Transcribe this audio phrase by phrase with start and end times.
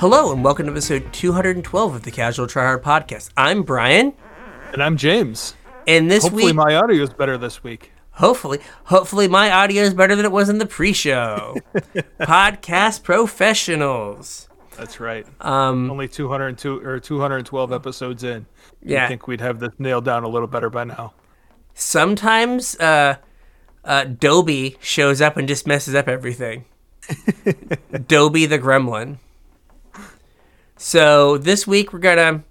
[0.00, 3.30] Hello, and welcome to episode 212 of the Casual Tryhard Podcast.
[3.36, 4.14] I'm Brian,
[4.72, 5.54] And I'm James.
[5.86, 7.92] and this Hopefully week, my audio is better this week.
[8.12, 11.56] hopefully, hopefully my audio is better than it was in the pre-show.
[12.20, 14.48] Podcast professionals.
[14.76, 15.26] That's right.
[15.42, 18.46] Um, Only 202 or 212 episodes in.
[18.82, 19.04] Yeah.
[19.04, 21.12] I think we'd have this nailed down a little better by now.
[21.74, 23.16] sometimes uh,
[23.84, 26.64] uh, Dobie shows up and just messes up everything.
[28.06, 29.18] Dobie the Gremlin.
[30.82, 32.42] So this week we're gonna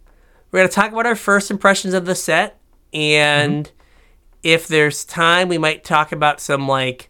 [0.51, 2.59] we're gonna talk about our first impressions of the set,
[2.93, 3.69] and
[4.43, 7.09] if there's time, we might talk about some like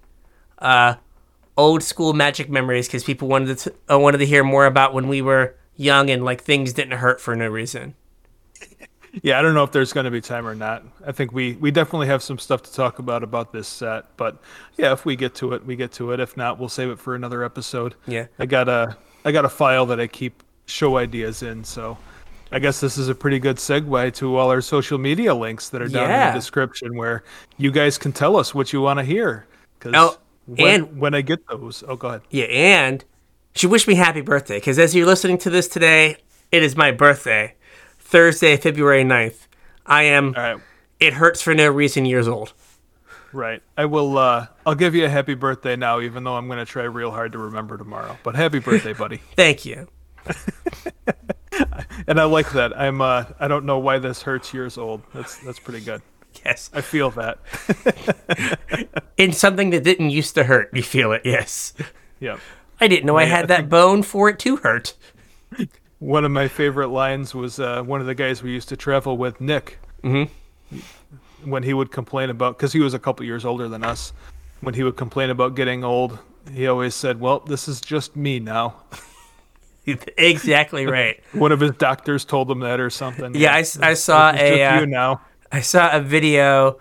[0.60, 0.96] uh,
[1.58, 5.10] old school magic memories because people wanted to uh, wanted to hear more about when
[5.10, 7.96] we were young and like things didn't hurt for no reason.
[9.22, 10.86] Yeah, I don't know if there's going to be time or not.
[11.06, 14.42] I think we we definitely have some stuff to talk about about this set, but
[14.78, 16.22] yeah, if we get to it, we get to it.
[16.22, 17.96] If not, we'll save it for another episode.
[18.08, 18.28] Yeah.
[18.38, 21.98] I got a I got a file that I keep show ideas in, so
[22.52, 25.82] I guess this is a pretty good segue to all our social media links that
[25.82, 27.24] are down in the description where
[27.58, 29.46] you guys can tell us what you want to hear.
[29.78, 32.22] Because Oh, when, and- when I get those, oh, go ahead.
[32.30, 33.04] Yeah, and
[33.56, 36.18] she wished me happy birthday because as you're listening to this today,
[36.52, 37.56] it is my birthday,
[38.00, 39.48] Thursday, February 9th.
[39.86, 40.58] I am, right.
[41.00, 42.54] it hurts for no reason, years old.
[43.32, 43.62] Right.
[43.78, 46.66] I will uh I'll give you a happy birthday now even though I'm going to
[46.66, 48.18] try real hard to remember tomorrow.
[48.24, 49.18] But happy birthday, buddy.
[49.36, 49.88] Thank you.
[52.08, 52.78] And I like that.
[52.80, 55.02] I'm uh I don't know why this hurts years old.
[55.14, 56.02] That's that's pretty good.
[56.46, 56.70] Yes.
[56.74, 57.40] I feel that.
[59.18, 61.74] In something that didn't used to hurt, you feel it, yes.
[62.20, 62.38] yeah.
[62.80, 64.96] I didn't know I had I that think- bone for it to hurt.
[66.00, 69.18] One of my favorite lines was uh one of the guys we used to travel
[69.18, 69.80] with, Nick.
[70.04, 70.30] Mhm.
[71.44, 74.14] When he would complain about cuz he was a couple years older than us.
[74.62, 76.20] When he would complain about getting old,
[76.54, 78.76] he always said, "Well, this is just me now."
[80.18, 81.20] exactly right.
[81.34, 83.34] One of his doctors told him that or something.
[83.36, 84.64] Yeah, I, s- I saw a.
[84.64, 85.22] uh, you now.
[85.52, 86.80] I saw a video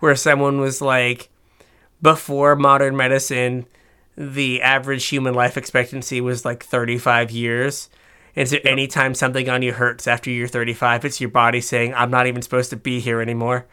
[0.00, 1.28] where someone was like,
[2.02, 3.66] before modern medicine,
[4.16, 7.88] the average human life expectancy was like 35 years.
[8.34, 12.10] And so anytime something on you hurts after you're 35, it's your body saying, I'm
[12.10, 13.66] not even supposed to be here anymore.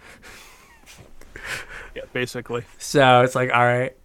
[1.96, 2.64] Yeah, basically.
[2.78, 3.96] So it's like, all right.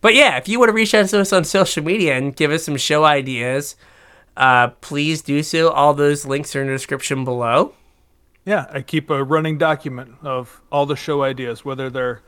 [0.00, 2.50] But yeah, if you want to reach out to us on social media and give
[2.50, 3.76] us some show ideas,
[4.36, 5.70] uh, please do so.
[5.70, 7.74] All those links are in the description below.
[8.44, 12.22] Yeah, I keep a running document of all the show ideas, whether they're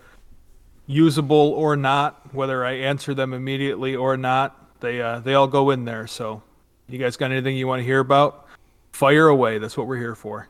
[0.87, 4.81] usable or not, whether I answer them immediately or not.
[4.81, 6.07] They uh, they all go in there.
[6.07, 6.43] So,
[6.89, 8.47] you guys got anything you want to hear about?
[8.93, 9.59] Fire away.
[9.59, 10.49] That's what we're here for.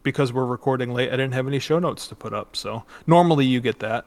[0.02, 2.56] because we're recording late, I didn't have any show notes to put up.
[2.56, 4.06] So normally you get that.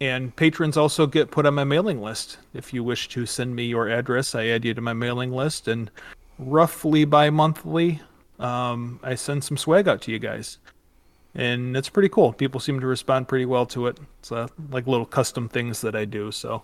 [0.00, 2.38] And patrons also get put on my mailing list.
[2.54, 5.68] If you wish to send me your address, I add you to my mailing list,
[5.68, 5.90] and
[6.38, 8.00] roughly bi monthly,
[8.40, 10.58] um, I send some swag out to you guys.
[11.34, 12.32] And it's pretty cool.
[12.32, 13.98] People seem to respond pretty well to it.
[14.18, 16.32] It's uh, like little custom things that I do.
[16.32, 16.62] So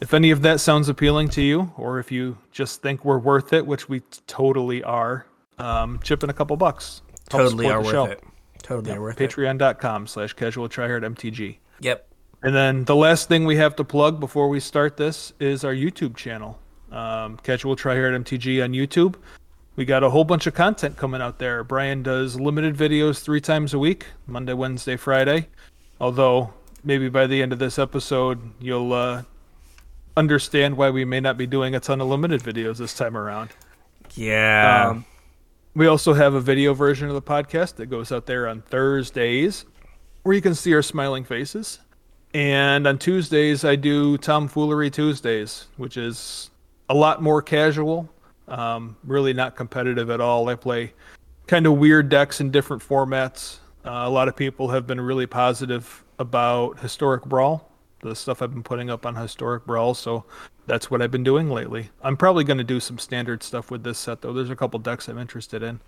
[0.00, 3.52] if any of that sounds appealing to you, or if you just think we're worth
[3.52, 5.26] it, which we totally are,
[5.58, 7.02] um, chip in a couple bucks.
[7.28, 8.04] Totally are worth show.
[8.04, 8.22] it.
[8.62, 9.30] totally are worth it.
[9.30, 11.56] Patreon.com slash casual tryhard MTG.
[11.80, 12.08] Yep.
[12.44, 15.74] And then the last thing we have to plug before we start this is our
[15.74, 16.58] YouTube channel,
[16.92, 19.14] um, Casual Tryhard MTG on YouTube.
[19.76, 21.64] We got a whole bunch of content coming out there.
[21.64, 25.48] Brian does limited videos three times a week Monday, Wednesday, Friday.
[25.98, 26.52] Although,
[26.84, 29.22] maybe by the end of this episode, you'll uh,
[30.14, 33.50] understand why we may not be doing a ton of limited videos this time around.
[34.14, 34.90] Yeah.
[34.90, 35.04] Um,
[35.74, 39.64] we also have a video version of the podcast that goes out there on Thursdays
[40.22, 41.80] where you can see our smiling faces.
[42.32, 46.50] And on Tuesdays, I do Tomfoolery Tuesdays, which is
[46.88, 48.08] a lot more casual,
[48.48, 50.48] um, really not competitive at all.
[50.48, 50.92] I play
[51.46, 53.58] kind of weird decks in different formats.
[53.84, 58.52] Uh, a lot of people have been really positive about Historic Brawl, the stuff I've
[58.52, 59.94] been putting up on Historic Brawl.
[59.94, 60.24] So
[60.66, 61.90] that's what I've been doing lately.
[62.02, 64.32] I'm probably going to do some standard stuff with this set, though.
[64.32, 65.80] There's a couple decks I'm interested in.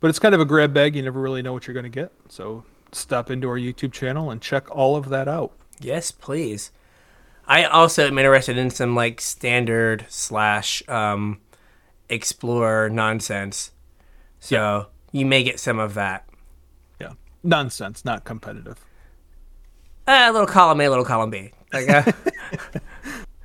[0.00, 0.96] But it's kind of a grab bag.
[0.96, 2.12] You never really know what you're going to get.
[2.28, 5.52] So stop into our YouTube channel and check all of that out.
[5.80, 6.70] Yes, please.
[7.46, 11.40] I also am interested in some like standard slash um,
[12.08, 13.72] explorer nonsense.
[14.40, 16.26] So you may get some of that.
[17.00, 17.12] Yeah.
[17.42, 18.84] Nonsense, not competitive.
[20.06, 21.50] Uh, a little column A, a little column B.
[21.72, 22.12] Like, uh,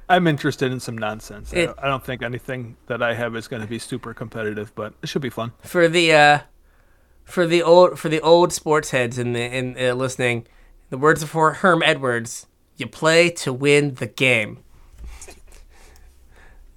[0.10, 1.54] I'm interested in some nonsense.
[1.54, 4.14] I It- don't- I don't think anything that I have is going to be super
[4.14, 5.52] competitive, but it should be fun.
[5.64, 6.40] for the uh,
[7.26, 10.48] for the old for the old sports heads in the in uh, listening,
[10.90, 12.48] the words of Herm Edwards:
[12.78, 14.64] "You play to win the game."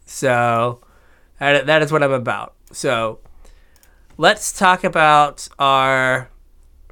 [0.04, 0.80] So
[1.38, 2.54] that, that is what I'm about.
[2.70, 3.20] So
[4.18, 6.28] let's talk about our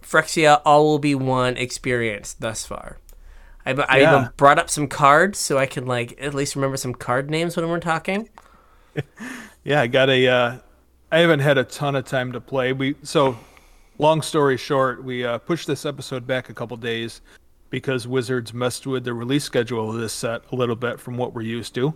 [0.03, 2.99] Phyrexia All Will Be One experience thus far.
[3.67, 4.19] I, I Yeah.
[4.21, 7.57] even brought up some cards so I can like at least remember some card names
[7.57, 8.29] when we're talking.
[9.63, 10.27] Yeah, I got a.
[10.27, 10.59] Uh,
[11.13, 12.73] I haven't had a ton of time to play.
[12.73, 13.37] We so,
[13.99, 17.21] long story short, we uh, pushed this episode back a couple days
[17.69, 21.35] because Wizards messed with the release schedule of this set a little bit from what
[21.35, 21.95] we're used to.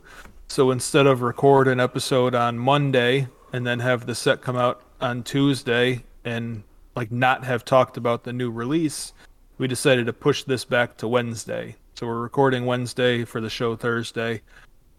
[0.49, 4.83] So instead of record an episode on Monday and then have the set come out
[5.01, 6.63] on Tuesday and
[6.95, 9.15] like not have talked about the new release,
[9.59, 11.77] we decided to push this back to Wednesday.
[11.95, 14.43] So we're recording Wednesday for the show Thursday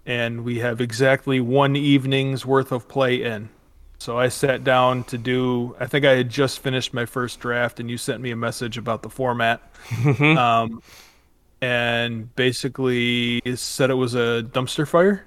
[0.06, 3.50] and we have exactly one evening's worth of play in.
[3.98, 5.76] So I sat down to do.
[5.80, 8.78] I think I had just finished my first draft, and you sent me a message
[8.78, 9.62] about the format,
[10.20, 10.84] um,
[11.62, 15.26] and basically said it was a dumpster fire.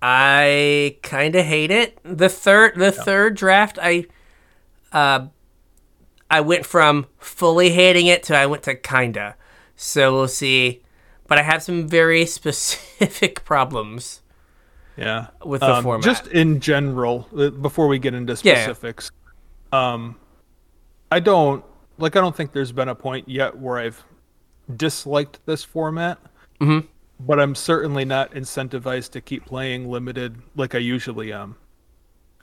[0.00, 1.98] I kind of hate it.
[2.02, 4.06] The third the third draft I
[4.90, 5.28] uh
[6.32, 9.36] I went from fully hating it to I went to kinda.
[9.76, 10.82] So we'll see.
[11.28, 14.22] But I have some very specific problems.
[14.96, 16.04] Yeah, With the Um, format.
[16.04, 18.54] Just in general, uh, before we get into Yeah.
[18.64, 19.10] specifics,
[19.72, 20.16] um,
[21.10, 21.64] I don't
[21.98, 22.16] like.
[22.16, 24.02] I don't think there's been a point yet where I've
[24.76, 26.18] disliked this format.
[26.60, 26.86] Mhm.
[27.20, 31.56] But I'm certainly not incentivized to keep playing limited like I usually am.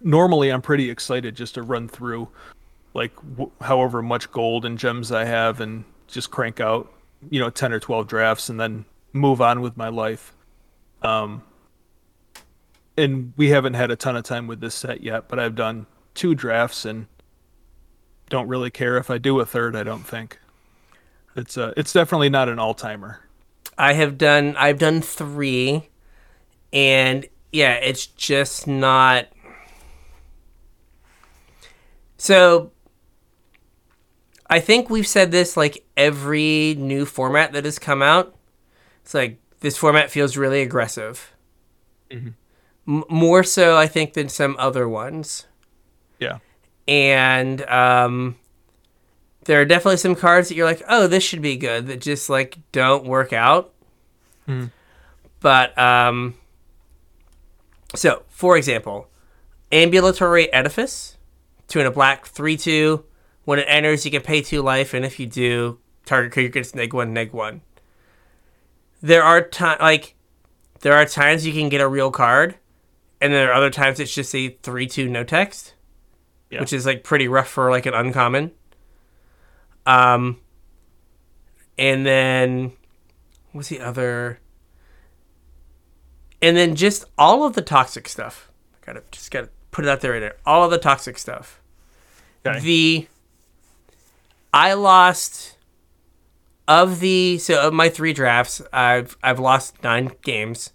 [0.01, 2.29] Normally, I'm pretty excited just to run through,
[2.93, 3.11] like
[3.61, 6.91] however much gold and gems I have, and just crank out,
[7.29, 10.33] you know, ten or twelve drafts, and then move on with my life.
[11.01, 11.43] Um,
[12.97, 15.85] and we haven't had a ton of time with this set yet, but I've done
[16.13, 17.07] two drafts and
[18.29, 19.75] don't really care if I do a third.
[19.75, 20.39] I don't think
[21.35, 23.21] it's uh it's definitely not an all timer.
[23.77, 25.87] I have done I've done 3
[26.73, 29.27] and yeah, it's just not
[32.17, 32.71] So
[34.49, 38.35] I think we've said this like every new format that has come out.
[39.03, 41.33] It's like this format feels really aggressive.
[42.87, 45.45] M- more so, I think, than some other ones.
[46.19, 46.39] Yeah.
[46.87, 48.37] And um,
[49.45, 52.29] there are definitely some cards that you're like, oh, this should be good, that just
[52.29, 53.73] like don't work out.
[55.39, 56.33] But um,
[57.95, 59.07] so for example,
[59.71, 61.17] ambulatory edifice,
[61.67, 63.05] two and a black, three two.
[63.49, 66.75] When it enters, you can pay two life, and if you do, target creature gets
[66.75, 67.61] neg one, neg one.
[69.01, 70.13] There are time like
[70.81, 72.57] there are times you can get a real card,
[73.19, 75.73] and there are other times it's just a three two no text,
[76.51, 76.59] Yeah.
[76.59, 78.51] which is like pretty rough for like an uncommon.
[79.87, 80.39] Um,
[81.75, 82.73] and then
[83.51, 84.39] what's the other?
[86.39, 88.51] And then just all of the toxic stuff.
[88.85, 90.37] Gotta just gotta put it out there right there.
[90.45, 91.59] All of the toxic stuff.
[92.45, 92.59] Okay.
[92.59, 93.07] The
[94.53, 95.57] I lost
[96.67, 100.71] of the so of my three drafts, I've I've lost nine games.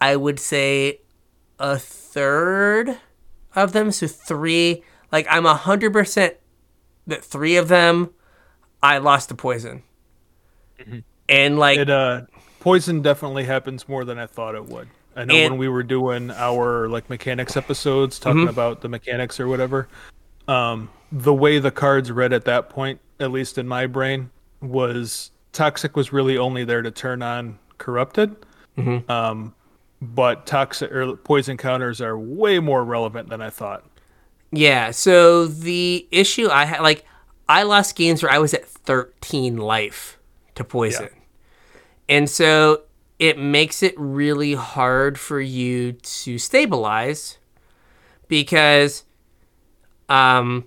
[0.00, 1.00] I would say
[1.58, 2.98] a third
[3.54, 4.82] of them, so three.
[5.12, 6.34] Like I'm a hundred percent
[7.06, 8.10] that three of them,
[8.82, 9.82] I lost to poison,
[11.28, 12.22] and like It uh,
[12.60, 14.88] poison definitely happens more than I thought it would.
[15.16, 18.48] I know And- when we were doing our like mechanics episodes, talking Mm-hmm.
[18.48, 19.88] about the mechanics or whatever,
[20.48, 24.30] um, the way the cards read at that point, at least in my brain,
[24.60, 28.34] was toxic was really only there to turn on corrupted.
[28.76, 29.08] Mm-hmm.
[29.08, 29.54] Um,
[30.02, 33.84] but toxic or poison counters are way more relevant than I thought.
[34.50, 37.04] Yeah, so the issue I had, like,
[37.48, 40.18] I lost games where I was at 13 life
[40.56, 41.10] to poison.
[42.08, 42.82] And so
[43.20, 47.38] it makes it really hard for you to stabilize
[48.28, 49.04] because
[50.08, 50.64] um,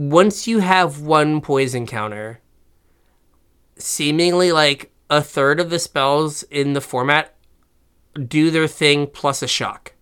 [0.00, 2.40] once you have one poison counter,
[3.76, 7.34] seemingly like a third of the spells in the format
[8.26, 9.92] do their thing plus a shock.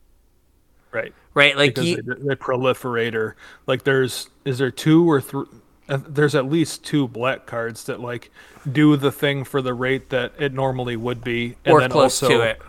[0.93, 1.13] Right.
[1.35, 1.57] Right?
[1.57, 3.35] Like, because you, they, they proliferate or
[3.67, 5.47] like there's is there two or three
[5.89, 8.31] uh, there's at least two black cards that like
[8.71, 12.23] do the thing for the rate that it normally would be and or then close
[12.23, 12.63] also to it.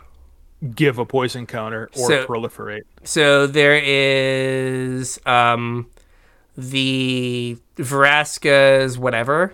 [0.74, 5.88] give a poison counter or So- proliferate So there is um,
[6.58, 9.54] the Vraska's whatever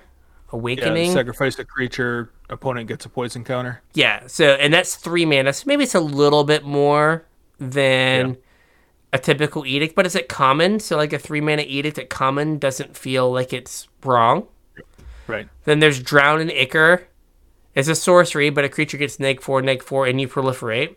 [0.52, 1.08] awakening.
[1.08, 5.54] Yeah, sacrifice a creature opponent gets a poison counter Yeah, So and that's three mana.
[5.54, 7.25] So maybe it's a little bit more
[7.60, 8.36] than Yeah.
[9.14, 10.80] a typical edict, but it's at common.
[10.80, 14.48] So like a three mana edict at common doesn't feel like it's wrong.
[15.28, 17.08] right Then there's drown in ichor.
[17.74, 20.96] It's a sorcery, but a creature gets neg four, neg four, and you proliferate.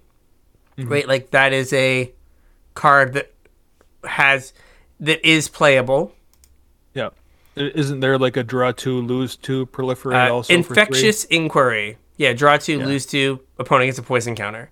[0.78, 0.88] Mm-hmm.
[0.92, 2.12] Right, like that is a
[2.74, 3.32] card that
[4.04, 4.52] has
[5.00, 6.12] that is playable.
[6.94, 7.10] yeah
[7.56, 11.98] isn't there like a draw two lose two proliferate Uh, also infectious inquiry.
[12.16, 13.40] Yeah, draw two, lose two.
[13.58, 14.70] Opponent gets a poison counter.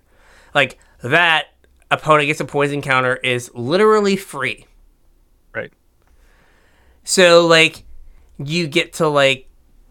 [0.53, 1.47] Like that,
[1.89, 4.65] opponent gets a poison counter is literally free.
[5.53, 5.71] right
[7.03, 7.83] So like,
[8.37, 9.49] you get to like,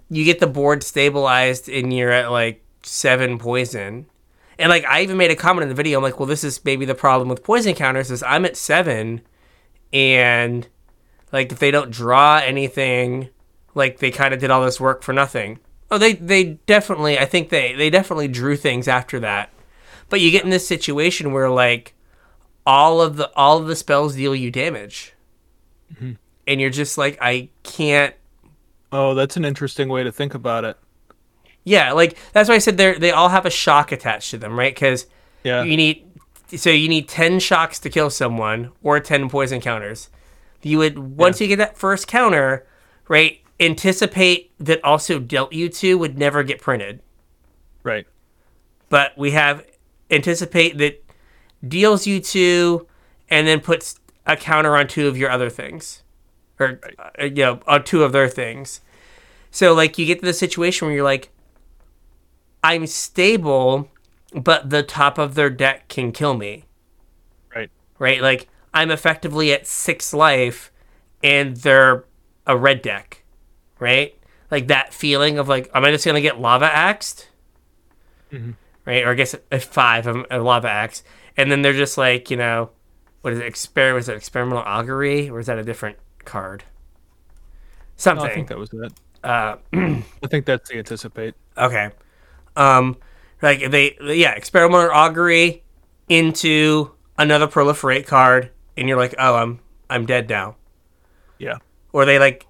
[0.09, 4.07] you get the board stabilized, and you're at like seven poison.
[4.59, 5.99] And like, I even made a comment in the video.
[5.99, 9.23] I'm like, well, this is maybe the problem with poison counters is I'm at seven,
[9.93, 10.69] and
[11.33, 13.29] like if they don't draw anything,
[13.75, 15.59] like they kind of did all this work for nothing.
[15.91, 17.19] Oh, they they definitely.
[17.19, 19.51] I think they they definitely drew things after that.
[20.09, 21.95] But you get in this situation where like
[22.65, 25.15] all of the all of the spells deal you damage,
[25.93, 26.13] mm-hmm.
[26.47, 28.15] and you're just like, I can't.
[28.93, 30.77] oh that's an interesting way to think about it
[31.65, 34.59] Yeah, like that's why I said they they all have a shock attached to them,
[34.59, 34.75] right?
[34.75, 35.07] Because
[35.45, 36.05] yeah you need
[36.55, 40.11] so you need 10 shocks to kill someone or 10 poison counters.
[40.63, 42.67] You would once you get that first counter
[43.09, 47.01] right anticipate that also dealt you two would never get printed.
[47.83, 48.07] Right.
[48.89, 49.65] But we have
[50.11, 51.05] anticipate that
[51.67, 52.87] deals you two
[53.29, 56.03] and then puts a counter on two of your other things.
[56.59, 58.81] Or uh, you know on two of their things.
[59.51, 61.31] So like you get to the situation where you're like
[62.67, 63.89] i'm stable
[64.35, 66.65] but the top of their deck can kill me
[67.55, 70.73] right right like i'm effectively at six life
[71.23, 72.05] and they're
[72.47, 73.25] a red deck
[73.79, 74.19] right
[74.51, 77.29] like that feeling of like am i just gonna get lava axed
[78.87, 79.05] right?
[79.05, 81.03] Or I guess at five, I'm a lava axe,
[81.37, 82.71] and then they're just like, you know,
[83.21, 83.53] what is it?
[83.53, 86.65] Exper- was it experimental augury, or is that a different card?
[86.65, 86.73] no,
[87.97, 88.27] Something.
[88.27, 88.93] I think that was it
[89.25, 91.91] uh, I think that's the anticipate okay.
[92.55, 92.97] Um,
[93.43, 95.63] like they, yeah, experimental augury
[96.09, 100.57] into another proliferate card, and you're like, oh, I'm I'm dead now.
[101.39, 101.59] yeah
[101.93, 102.47] Or they like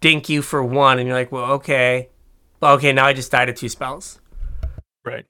[0.00, 2.08] dink you for one, and you're like, well, okay,
[2.62, 4.20] okay, now I just died of two spells.
[5.04, 5.26] Right.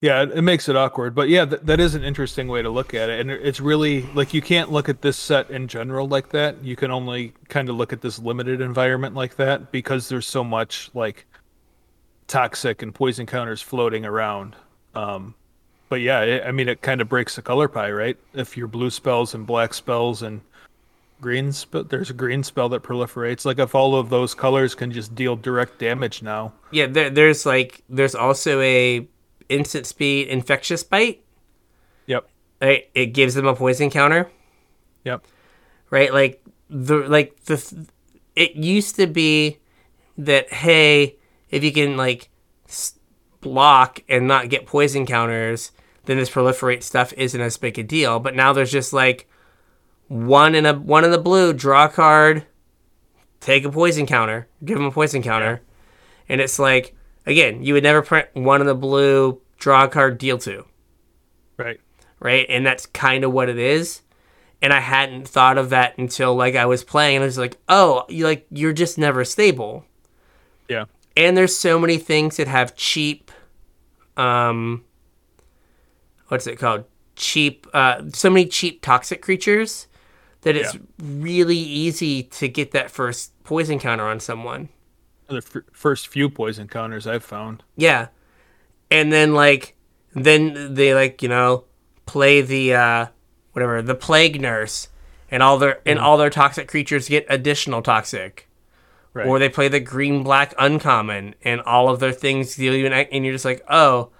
[0.00, 2.68] Yeah, it, it makes it awkward, but yeah, th- that is an interesting way to
[2.68, 6.06] look at it, and it's really like you can't look at this set in general
[6.06, 6.62] like that.
[6.62, 10.44] You can only kind of look at this limited environment like that because there's so
[10.44, 11.26] much like
[12.26, 14.56] toxic and poison counters floating around.
[14.94, 15.34] Um,
[15.88, 18.16] but yeah, it, I mean, it kind of breaks the color pie, right?
[18.32, 20.40] If your blue spells and black spells and
[21.20, 23.44] greens, but there's a green spell that proliferates.
[23.44, 27.46] Like if all of those colors can just deal direct damage now, Yeah, there, there's
[27.46, 29.06] like there's also a
[29.48, 31.22] instant speed infectious bite.
[32.06, 32.28] yep,
[32.60, 34.30] Right, it gives them a poison counter.
[35.04, 35.24] yep,
[35.90, 37.86] Right, like the like the
[38.34, 39.58] it used to be
[40.18, 41.16] that hey,
[41.54, 42.30] if you can like
[43.40, 45.70] block and not get poison counters,
[46.06, 48.18] then this proliferate stuff isn't as big a deal.
[48.18, 49.28] But now there's just like
[50.08, 52.44] one in a one in the blue, draw a card,
[53.38, 55.62] take a poison counter, give them a poison counter,
[56.28, 60.18] and it's like again, you would never print one in the blue, draw a card,
[60.18, 60.66] deal two,
[61.56, 61.80] right.
[62.18, 62.46] right?
[62.48, 64.02] And that's kind of what it is.
[64.64, 67.58] and I hadn't thought of that until like I was playing, and I was like,
[67.68, 69.84] oh, you like you're just never stable.
[71.16, 73.30] And there's so many things that have cheap,
[74.16, 74.84] um,
[76.28, 76.84] what's it called?
[77.16, 79.86] Cheap, uh, so many cheap toxic creatures
[80.40, 80.80] that it's Yeah.
[80.98, 84.68] really easy to get that first poison counter on someone.
[85.28, 87.62] The f- first few poison counters I've found.
[87.76, 88.08] Yeah.
[88.90, 89.74] And then like
[90.14, 91.64] then they like, you know,
[92.06, 93.06] play the uh
[93.52, 94.88] whatever, the plague nurse
[95.30, 98.48] and all their and all their toxic creatures get additional toxic.
[99.14, 99.26] Right.
[99.28, 102.92] Or they play the green black uncommon and all of their things deal you an
[102.92, 104.10] and you're just like, "Oh,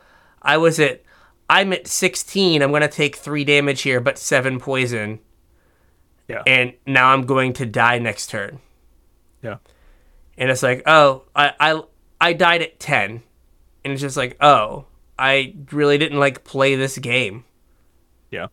[0.40, 1.02] I was at
[1.50, 2.62] I'm at 16.
[2.62, 5.18] I'm going to take 3 damage here but 7 poison."
[6.28, 6.42] yeah.
[6.46, 8.60] And now I'm going to die next turn.
[9.42, 9.56] yeah.
[10.38, 11.82] and it's like, oh, I I
[12.20, 13.22] I died at ten,
[13.84, 14.86] and it's just like, oh,
[15.18, 17.44] I really didn't like play this game
[18.30, 18.46] Yeah.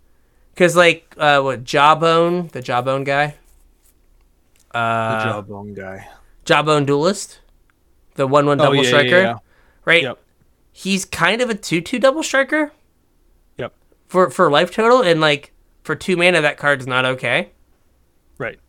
[0.53, 3.35] because like uh, what Jawbone, the Jawbone guy,
[4.73, 6.07] Uh, The jawbone guy.
[6.45, 7.39] Jawbone Duelist,
[8.15, 9.35] the one one Oh, double yeah, yeah, striker, yeah.
[9.85, 10.03] right?
[10.03, 10.19] Yep.
[10.71, 12.71] He's kind of a two two double striker
[13.57, 13.73] Yep.
[14.07, 15.51] for for life total, and like
[15.83, 17.51] for two mana, that card's not okay,
[18.37, 18.59] Right.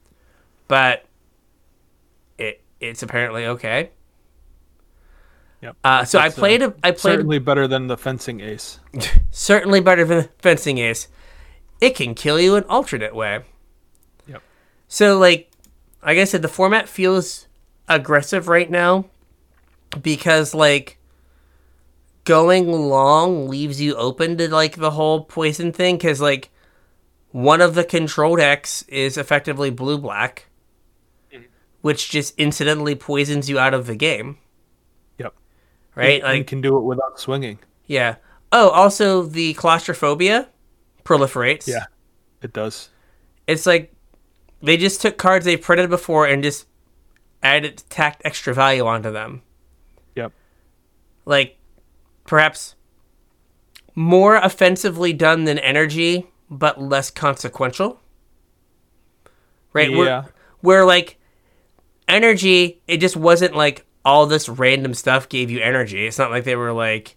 [0.69, 1.05] but
[2.39, 3.91] it it's apparently okay.
[5.63, 5.77] Yep.
[5.85, 8.81] Uh, so It's, I played uh, a, I played Certainly better than the fencing ace.
[9.31, 11.07] certainly better than the fencing ace.
[11.81, 13.43] It can kill you an alternate way.
[14.27, 14.43] Yep.
[14.89, 15.51] So, like,
[16.05, 17.47] like I said, the format feels
[17.95, 19.07] aggressive right now
[20.01, 20.99] because, like,
[22.25, 25.97] going long leaves you open to like the whole poison thing.
[25.97, 26.51] Because, like,
[27.31, 30.47] one of the control decks is effectively blue black,
[31.33, 31.45] mm-hmm.
[31.81, 34.39] which just incidentally poisons you out of the game,
[35.19, 35.35] Yep.
[35.95, 36.23] right?
[36.23, 37.59] And Like, can do it without swinging.
[37.87, 38.17] yeah.
[38.55, 40.47] Oh, also the claustrophobia
[41.05, 41.67] proliferates.
[41.67, 41.87] Yeah.
[42.43, 42.91] It does.
[43.47, 43.95] It's like
[44.63, 46.67] they just took cards they printed before and just
[47.43, 49.43] added tacked extra value onto them.
[50.17, 50.33] Yep.
[51.25, 51.59] Like
[52.25, 52.75] perhaps
[53.95, 58.01] more offensively done than energy, but less consequential.
[59.73, 59.91] Right?
[59.91, 60.25] Where- Yeah.
[60.61, 61.19] where like
[62.09, 66.43] energy it just wasn't like all this random stuff gave you energy it's not like
[66.45, 67.17] they were like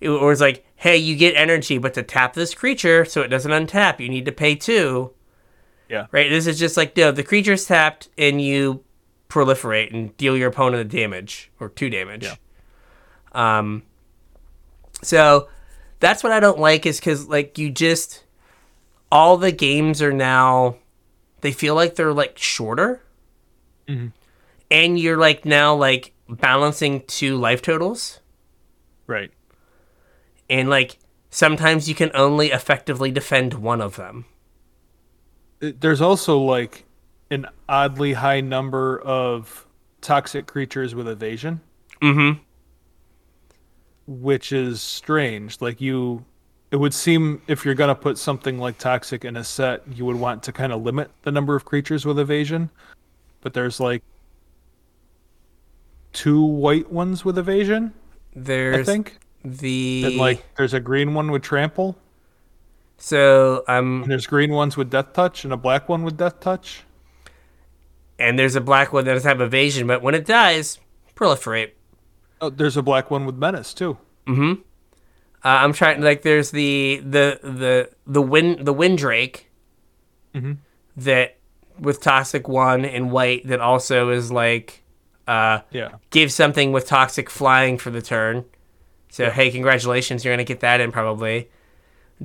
[0.00, 3.52] it was like hey you get energy but to tap this creature so it doesn't
[3.52, 5.12] untap you need to pay two
[5.88, 6.06] Yeah.
[6.10, 8.83] right this is just like no the creature's tapped and you
[9.34, 12.36] proliferate and deal your opponent a damage or two damage Yeah.
[13.32, 13.82] um
[15.02, 15.48] so
[15.98, 18.22] that's what i don't like is because like you just
[19.10, 20.76] all the games are now
[21.40, 23.00] they feel like they're like shorter
[23.88, 24.12] Mhm.
[24.70, 28.20] and you're like now like balancing two life totals
[29.08, 29.32] Right.
[30.48, 30.96] and like
[31.30, 34.26] sometimes you can only effectively defend one of them
[35.60, 36.84] There's also like
[37.34, 39.66] an oddly high number of
[40.00, 41.60] toxic creatures with evasion,
[42.00, 42.40] mm-hmm
[44.06, 45.60] which is strange.
[45.60, 46.24] Like you
[46.70, 50.16] it would seem if you're gonna put something like toxic in a set, you would
[50.16, 52.70] want to kind of limit the number of creatures with evasion.
[53.40, 54.02] But there's like
[56.12, 57.92] two white ones with evasion,
[58.34, 59.18] There's I think.
[59.44, 61.96] the And like there's a green one with trample,
[62.98, 66.40] so um and there's green ones with death touch, and a black one with death
[66.40, 66.84] touch.
[68.18, 70.78] And there's a black one that doesn't have evasion but when it dies
[71.14, 71.70] proliferate
[72.40, 73.96] Oh, there's a black one with menace too.
[74.28, 74.54] uh,
[75.44, 79.50] i'm trying like there's the the the the wind the wind drake
[80.34, 80.58] Mhm.
[80.96, 81.36] that
[81.78, 84.82] with toxic one and white that also is like
[85.28, 85.90] uh Yeah.
[86.10, 88.44] give something with toxic flying for the turn.
[89.10, 91.48] So hey, congratulations, you're gonna get that in probably.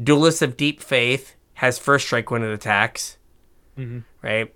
[0.01, 3.17] Duelist of Deep Faith has first strike when it attacks.
[3.77, 4.03] Mhm.
[4.23, 4.53] Right.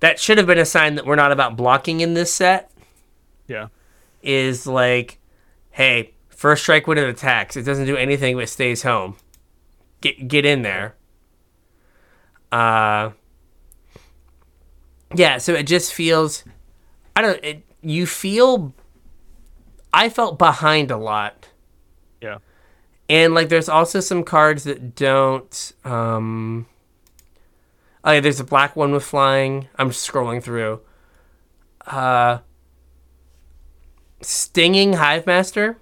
[0.00, 2.70] That should have been a sign that we're not about blocking in this set.
[3.48, 3.68] Yeah.
[4.22, 5.18] Is like,
[5.70, 7.56] hey, first strike when it attacks.
[7.56, 9.16] It doesn't do anything but stays home.
[10.00, 10.94] Get get in there.
[12.52, 13.10] Uh.
[15.14, 16.44] Yeah, so it just feels
[17.14, 17.42] I don't.
[17.44, 18.74] It, you feel.
[19.92, 21.48] I felt behind a lot,
[22.20, 22.38] Yeah.
[23.08, 25.72] and like there's also some cards that don't.
[25.84, 26.66] Um,
[28.04, 29.68] oh yeah, there's a black one with flying.
[29.76, 30.80] I'm scrolling through.
[31.86, 32.38] Uh,
[34.20, 35.78] stinging hive master.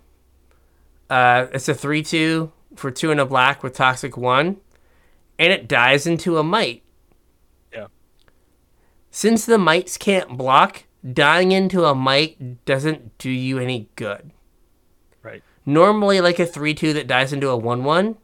[1.11, 4.57] Uh, it's a three-two for two and a black with toxic one,
[5.39, 6.83] and it dies into a mite.
[7.73, 7.89] Yeah.
[9.11, 14.31] Since the mites can't block, dying into a mite doesn't do you any good.
[15.23, 15.43] Right.
[15.67, 18.17] Normally, like a 3 2 that dies into a 1 1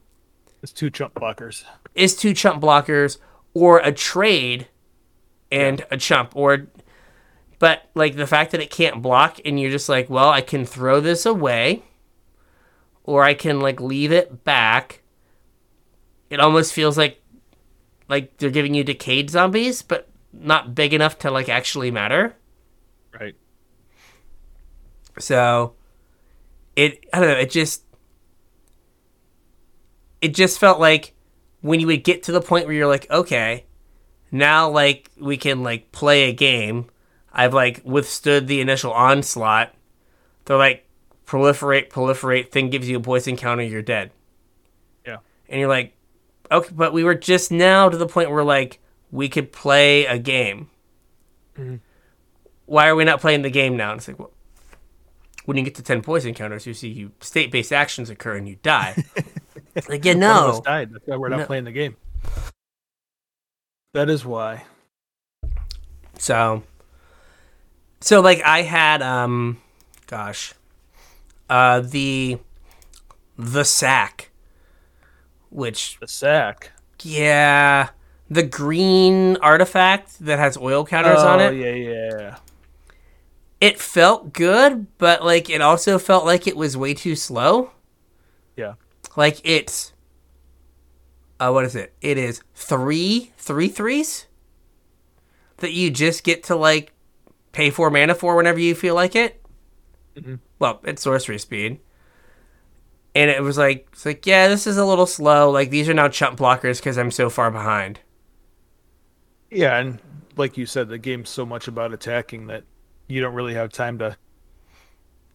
[0.63, 1.63] It's two chump blockers.
[1.93, 3.17] is two chump blockers,
[3.53, 4.67] or a trade
[5.51, 6.67] and a chump or
[7.59, 10.65] but like the fact that it can't block and you're just like, well, I can
[10.65, 11.83] throw this away
[13.03, 15.01] or I can like leave it back.
[16.29, 17.21] It almost feels like
[18.07, 22.35] like they're giving you decayed zombies, but not big enough to like actually matter.
[23.19, 23.35] Right.
[25.19, 25.75] So
[26.77, 27.83] it I don't know, it just
[30.21, 31.13] it just felt like
[31.61, 33.65] when you would get to the point where you're like, okay,
[34.31, 36.87] now like we can like play a game.
[37.31, 39.73] I've like withstood the initial onslaught.
[40.45, 40.87] They're like
[41.25, 44.11] proliferate, proliferate, thing gives you a poison counter, you're dead.
[45.05, 45.17] Yeah.
[45.47, 45.95] And you're like,
[46.51, 48.79] okay, but we were just now to the point where like
[49.11, 50.69] we could play a game.
[51.57, 51.75] Mm-hmm.
[52.65, 53.91] Why are we not playing the game now?
[53.91, 54.31] And it's like, well,
[55.45, 58.57] when you get to 10 poison counters, you see you state-based actions occur and you
[58.61, 59.03] die.
[59.75, 60.21] like, of
[60.55, 60.91] us died.
[60.93, 61.45] That's why we're not No.
[61.45, 61.95] playing the game.
[63.93, 64.63] That is why.
[66.17, 66.63] So,
[68.01, 69.61] so like I had, um,
[70.07, 70.53] gosh,
[71.49, 72.37] uh, the,
[73.37, 74.29] the sack,
[75.49, 76.71] which, The sack.
[77.01, 77.89] yeah,
[78.29, 81.55] the green artifact that has oil counters on Oh, it.
[81.55, 82.35] yeah, yeah.
[83.61, 87.71] It felt good, but like it also felt like it was way too slow.
[88.55, 88.73] Yeah.
[89.15, 89.93] Like it's,
[91.39, 91.93] uh, what is it?
[92.01, 94.27] It is three, three threes
[95.57, 96.93] that you just get to like
[97.51, 99.41] pay for mana for whenever you feel like it.
[100.15, 100.39] Mhm.
[100.59, 101.79] Well, it's sorcery speed.
[103.15, 105.49] And it was like, it's like, yeah, this is a little slow.
[105.49, 107.99] Like these are now chump blockers because I'm so far behind.
[109.49, 109.99] Yeah, and
[110.37, 112.63] like you said, the game's so much about attacking that
[113.07, 114.15] you don't really have time to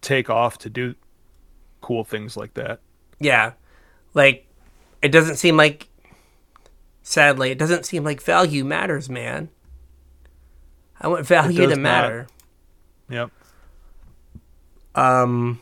[0.01, 0.95] take off to do
[1.81, 2.81] cool things like that.
[3.19, 3.53] Yeah.
[4.15, 4.47] Like,
[5.03, 5.89] it doesn't seem like,
[7.03, 9.49] sadly, it doesn't seem like value matters, man.
[11.01, 11.79] I want value to not.
[11.79, 12.27] matter.
[13.11, 13.31] Yep.
[14.95, 15.61] Um,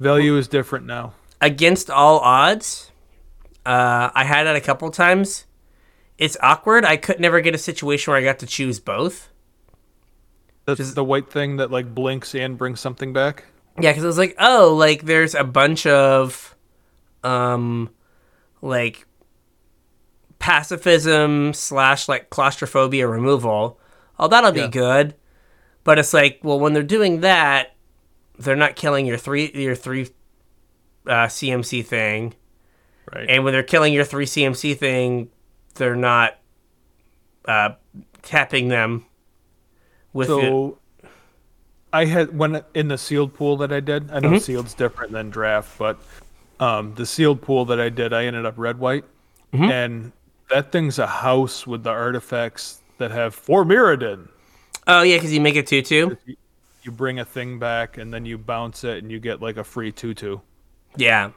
[0.00, 1.14] Value is different now.
[1.40, 2.90] against all odds,
[3.64, 5.46] uh, I had it a couple times.
[6.18, 6.84] It's awkward.
[6.84, 9.30] I could never get a situation where I got to choose both.
[10.66, 13.44] That's Just- the white thing that like blinks and brings something back.
[13.80, 16.53] Yeah, because I was like, oh, like there's a bunch of,
[17.24, 17.90] um,
[18.62, 19.06] like
[20.38, 23.80] pacifism slash like claustrophobia removal.
[24.18, 24.66] Oh, that'll Yeah.
[24.66, 25.14] be good.
[25.84, 27.74] But it's like, well, when they're doing that,
[28.38, 30.08] they're not killing your three your three
[31.06, 32.34] uh, CMC thing,
[33.12, 33.26] Right.
[33.28, 35.28] and when they're killing your three CMC thing,
[35.74, 36.38] they're not
[37.44, 37.70] uh,
[38.22, 39.04] tapping them
[40.14, 40.32] with it.
[40.32, 40.78] so
[41.92, 44.10] I had when in the sealed pool that I did.
[44.10, 44.40] I know Mhm.
[44.40, 45.98] sealed's different than draft, but
[46.60, 49.04] um, the sealed pool that I did, I ended up red white,
[49.52, 49.70] Mhm.
[49.70, 50.12] and
[50.50, 54.28] that thing's a house with the artifacts that have for Mirrodin.
[54.86, 56.16] Oh yeah, because you make it two two.
[56.26, 56.36] You-
[56.92, 59.90] bring a thing back and then you bounce it and you get like a free
[59.90, 60.42] two-two.
[60.96, 61.30] Yeah,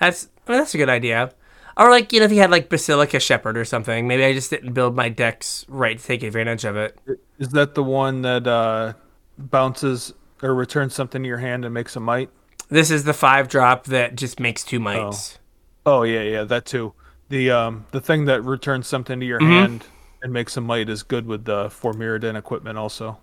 [0.00, 1.32] that's I mean, that's a good idea.
[1.76, 4.48] Or like you know if you had like Basilica Shepherd or something, maybe I just
[4.48, 6.98] didn't build my decks right to take advantage of it.
[7.38, 8.94] Is that the one that uh,
[9.36, 12.30] bounces or returns something to your hand and makes a mite?
[12.68, 15.38] This is the five drop that just makes two mites.
[15.86, 16.92] Oh yeah, yeah, that too.
[17.30, 19.48] The um the thing that returns something to your Mhm.
[19.48, 19.84] hand
[20.22, 23.18] and makes a mite is good with the for Mirrodin equipment also.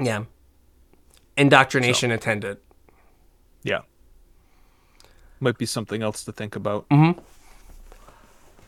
[0.00, 0.24] Yeah,
[1.36, 2.58] indoctrination attendant.
[3.62, 3.80] Yeah.
[5.38, 6.88] Might be something else to think about.
[6.88, 7.20] Mm-hmm.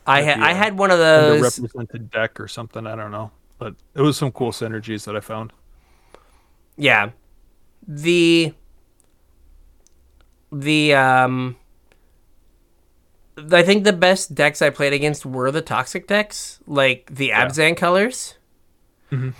[0.07, 1.41] I had I had one of those.
[1.59, 3.31] Underrepresented deck or something, I don't know.
[3.57, 5.51] But it was some cool synergies that I found.
[6.77, 7.11] Yeah,
[7.87, 8.53] the
[10.59, 11.57] the um.
[13.51, 17.75] I think the best decks I played against were the toxic decks, like the Abzan
[17.75, 18.35] colors.
[19.11, 19.33] Mhm.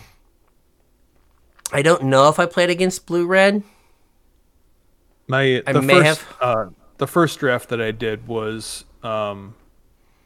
[1.71, 3.63] I don't know if I played against blue red.
[5.27, 6.65] My I the may first uh
[6.97, 9.55] the first draft that I did was um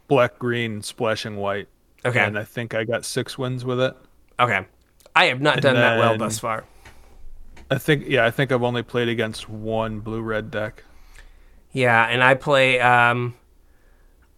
[0.08, 1.68] black green splashing white.
[2.04, 2.20] Okay.
[2.20, 3.96] And I think I got six wins with it.
[4.40, 4.66] Okay.
[5.16, 6.66] I have not And done that well thus far.
[7.72, 10.84] I think yeah, I think I've only played against one blue red deck.
[11.72, 13.36] Yeah, and I play um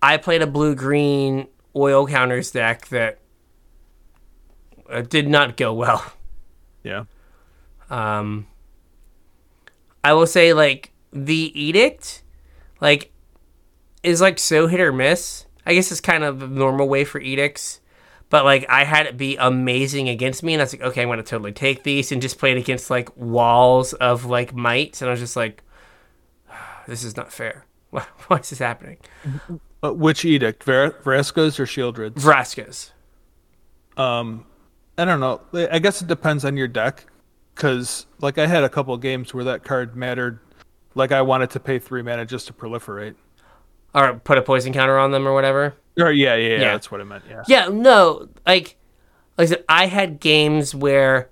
[0.02, 3.20] I played a blue green oil counters deck that
[4.90, 6.14] uh, did not go well.
[6.84, 7.06] Yeah.
[7.90, 8.48] Um
[10.04, 12.24] I will say like the edict
[12.80, 13.12] like
[14.04, 15.46] is like so hit or miss.
[15.66, 17.81] I guess it's kind of the normal way for edicts.
[18.32, 21.10] But like I had it be amazing against me and I was like, okay, I'm
[21.10, 25.10] gonna totally take these and just play it against like walls of like mites and
[25.10, 25.62] I was just like
[26.88, 27.66] this is not fair.
[27.92, 28.98] Why why is this happening?
[29.84, 32.24] Uh, which edict, Ver- Vraska's or Sheoldred's?
[32.24, 32.94] Vraska's.
[33.98, 34.46] Um,
[34.98, 35.42] I don't know.
[35.54, 37.06] I guess it depends on your deck,
[37.54, 40.40] because like I had a couple of games where that card mattered.
[40.96, 43.16] Like I wanted to pay three mana just to proliferate.
[43.94, 45.76] Or put a poison counter on them or whatever.
[46.00, 46.72] Or yeah, yeah, yeah, Yeah.
[46.72, 47.24] that's what I meant.
[47.30, 47.44] Yeah.
[47.48, 48.78] Yeah, no, like,
[49.38, 51.30] like I said, I had games where,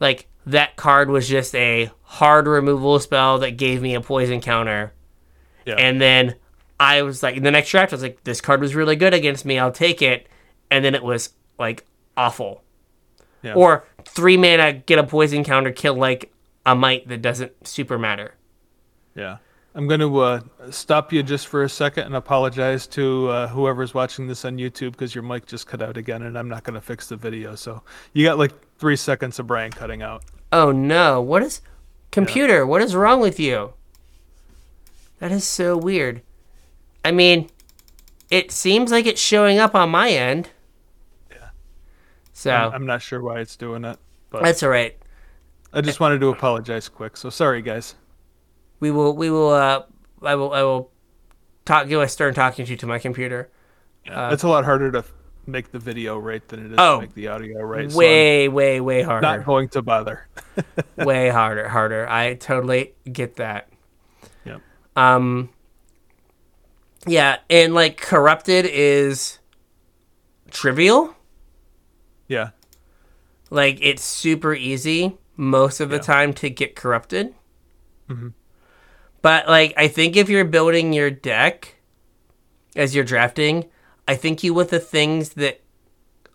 [0.00, 4.92] like, that card was just a hard removal spell that gave me a poison counter,
[5.64, 5.74] Yeah.
[5.78, 6.34] and then
[6.80, 9.14] I was like, in the next draft, I was like, this card was really good
[9.14, 10.26] against me, I'll take it,
[10.70, 12.62] and then it was like awful.
[13.42, 13.54] Yeah.
[13.54, 16.32] Or three mana, get a poison counter, kill like
[16.66, 18.34] a mite that doesn't super matter.
[19.14, 19.36] Yeah.
[19.76, 23.92] I'm going to uh, stop you just for a second and apologize to uh, whoever's
[23.92, 26.74] watching this on YouTube because your mic just cut out again and I'm not going
[26.74, 27.56] to fix the video.
[27.56, 27.82] So
[28.12, 30.24] you got like three seconds of Brian cutting out.
[30.52, 31.60] Oh no, what is
[32.12, 32.64] computer?
[32.64, 33.72] What is wrong with you?
[35.18, 36.22] That is so weird.
[37.04, 37.50] I mean,
[38.30, 40.50] it seems like it's showing up on my end.
[41.30, 41.48] Yeah.
[42.32, 43.98] So I'm not sure why it's doing it,
[44.30, 44.96] but that's all right.
[45.72, 47.16] I just wanted to apologize quick.
[47.16, 47.96] So sorry, guys.
[48.84, 49.84] We will we will uh
[50.20, 50.90] I will I will
[51.64, 53.48] talk give a stern talking to to my computer.
[54.04, 55.02] it's a lot harder to
[55.46, 56.96] make the video right than it is Oh.
[56.96, 57.90] to make the audio right.
[57.90, 59.22] so way way way harder.
[59.26, 60.28] not going to bother.
[60.98, 62.06] way harder harder.
[62.06, 63.70] I totally get that.
[64.44, 64.60] Yep.
[64.96, 65.48] Um
[67.06, 69.38] yeah, and like corrupted is
[70.50, 71.16] trivial.
[72.28, 72.50] Yeah.
[73.48, 76.02] Like it's super easy most of the Yeah.
[76.02, 77.34] time to get corrupted.
[78.10, 78.34] Mhm.
[79.24, 81.76] But like I think if you're building your deck
[82.76, 83.70] as you're drafting,
[84.06, 85.62] I think you want the things that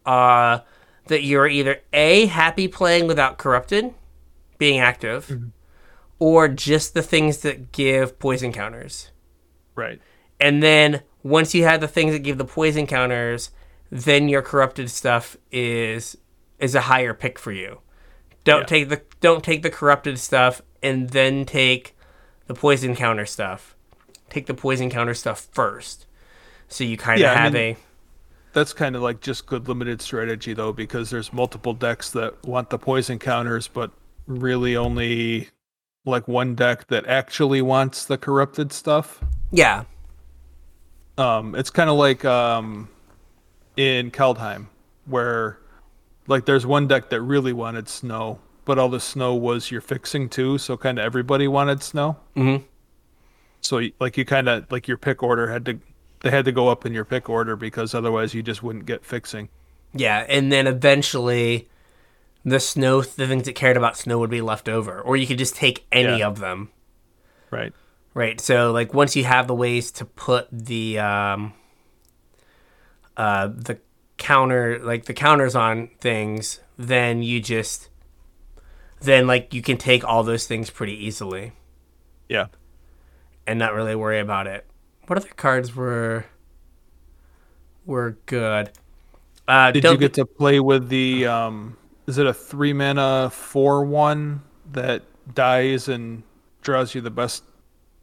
[0.08, 0.62] uh
[1.06, 3.94] that you're either A happy playing without corrupted,
[4.58, 5.40] being active,
[6.18, 9.12] or just the things that give poison counters.
[9.76, 10.02] Right.
[10.40, 13.52] And then once you have the things that give the poison counters,
[13.92, 16.18] then your corrupted stuff is
[16.58, 17.82] is a higher pick for you.
[18.46, 18.66] Don't Yeah.
[18.66, 21.96] take the don't take the corrupted stuff and then take
[22.50, 23.76] the poison counter stuff.
[24.32, 26.08] Take the poison counter stuff first.
[26.68, 27.78] So you kind of Yeah, I have mean-
[28.54, 32.72] That's kind of like just good limited strategy though, because there's multiple decks that want
[32.72, 33.92] the poison counters, but
[34.26, 35.50] really only
[36.06, 39.24] like one deck that actually wants the corrupted stuff.
[39.52, 39.84] yeah.
[41.20, 42.88] Um, it's kind of like um,
[43.76, 44.68] in Kaldheim,
[45.06, 45.60] where
[46.28, 50.30] like there's one deck that really wanted snow, but all the snow was your fixing
[50.30, 52.18] too, so kind of everybody wanted snow.
[52.38, 52.64] Mhm.
[53.62, 55.80] So like you kind of like your pick order had to
[56.22, 59.04] they had to go up in your pick order because otherwise you just wouldn't get
[59.04, 59.50] fixing.
[59.92, 61.68] Yeah, and then eventually
[62.46, 65.40] the snow the things that cared about snow would be left over or you could
[65.40, 66.28] just take any Yeah.
[66.28, 66.70] of them.
[67.50, 67.74] Right.
[68.14, 68.40] Right.
[68.40, 71.54] So like once you have the ways to put the um
[73.18, 73.80] uh the
[74.18, 77.89] counter like the counters on things, then you just
[79.02, 81.54] then like you can take all those things pretty easily
[82.28, 82.48] Yeah.
[83.48, 84.66] and not really worry about it.
[85.08, 86.26] What other cards were
[87.86, 88.72] were good?
[89.48, 93.86] Uh Did you get to play with the um is it a 3 mana 4
[93.86, 94.42] 1
[94.74, 96.24] that dies and
[96.62, 97.44] draws you the best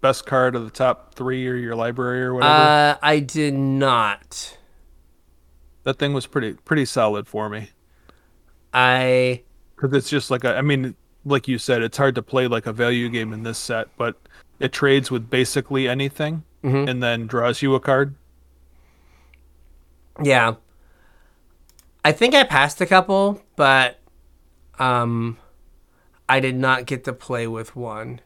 [0.00, 2.52] best card of the top 3 or your library or whatever?
[2.52, 4.56] uh I did not.
[5.84, 7.70] that thing was pretty pretty solid for me.
[8.72, 9.42] I
[9.76, 12.66] Because it's just like a, I mean, like you said, it's hard to play like
[12.66, 14.16] a value game in this set, but
[14.58, 16.88] it trades with basically anything Mhm.
[16.88, 18.14] and then draws you a card.
[20.22, 20.54] Yeah.
[22.04, 23.98] I think I passed a couple, but
[24.78, 25.38] um
[26.28, 28.20] I did not get to play with one.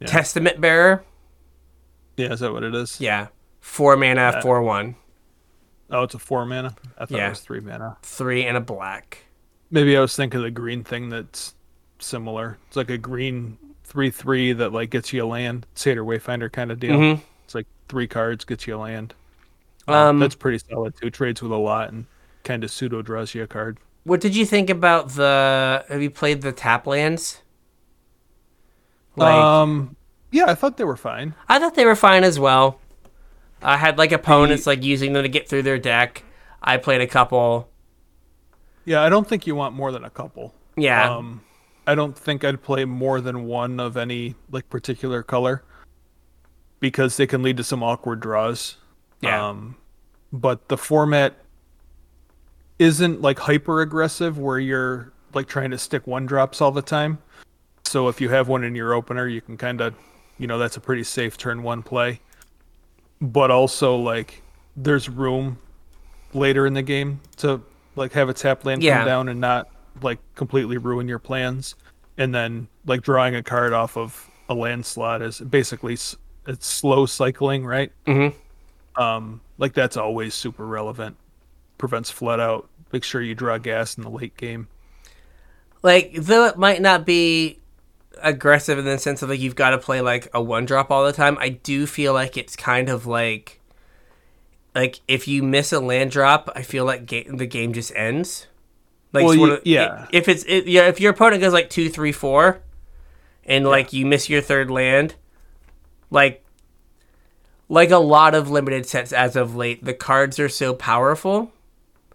[0.00, 0.06] Yeah.
[0.08, 1.04] Testament Bearer?
[2.16, 3.00] Yeah, is that what it is?
[3.00, 3.28] Yeah.
[3.60, 4.96] Four mana, four one.
[5.90, 6.74] Oh, it's a four mana.
[6.98, 7.26] I thought Yeah.
[7.26, 7.96] it was three mana.
[8.02, 9.18] Three and a black.
[9.72, 11.54] Maybe I was thinking of the green thing that's
[11.98, 12.58] similar.
[12.68, 16.70] It's like a green three three that like gets you a land, Seder Wayfinder kind
[16.70, 16.92] of deal.
[16.96, 17.20] Mhm.
[17.44, 19.14] It's like three cards gets you a land.
[19.88, 21.10] Um that's pretty solid too.
[21.10, 22.06] Trades with a lot and
[22.44, 23.78] kind of pseudo draws you a card.
[24.04, 27.40] what did you think about the have you played the tap lands?
[29.16, 29.96] Like um,
[30.30, 31.34] yeah, I thought they were fine.
[31.48, 32.78] I thought they were fine as well.
[33.62, 36.24] I had like opponents like using them to get through their deck.
[36.62, 37.68] I played a couple.
[38.84, 40.54] Yeah, I don't think you want more than a couple.
[40.76, 41.14] Yeah.
[41.14, 41.42] Um,
[41.86, 45.62] I don't think I'd play more than one of any like particular color
[46.80, 48.76] because they can lead to some awkward draws.
[49.20, 49.48] Yeah.
[49.48, 49.76] Um,
[50.32, 51.36] but the format
[52.78, 57.18] isn't like hyper aggressive where you're like trying to stick one drops all the time.
[57.84, 59.94] So if you have one in your opener, you can kind of,
[60.38, 62.20] you know, that's a pretty safe turn one play.
[63.20, 64.42] but also like
[64.76, 65.58] there's room
[66.34, 67.60] later in the game to
[67.96, 68.98] like have a tap land Yeah.
[68.98, 69.68] come down and not
[70.02, 71.74] like completely ruin your plans.
[72.18, 77.06] And then like drawing a card off of a land slot is basically it's slow
[77.06, 77.92] cycling, right?
[78.06, 78.34] Mhm.
[78.96, 81.16] Um, like that's always super relevant.
[81.78, 82.68] Prevents flood out.
[82.92, 84.68] Make sure you draw gas in the late game.
[85.82, 87.58] Like, though it might not be
[88.22, 91.04] aggressive in the sense of like you've got to play like a one drop all
[91.04, 93.60] the time, I do feel like it's kind of like,
[94.74, 98.46] like if you miss a land drop, I feel like ga- the game just ends.
[99.12, 100.06] Like, Well, of- yeah.
[100.12, 102.62] If it's it, yeah, if your opponent goes like two, three, four,
[103.44, 105.14] and like you miss your third land,
[106.10, 106.44] like,
[107.68, 111.52] like a lot of limited sets as of late, the cards are so powerful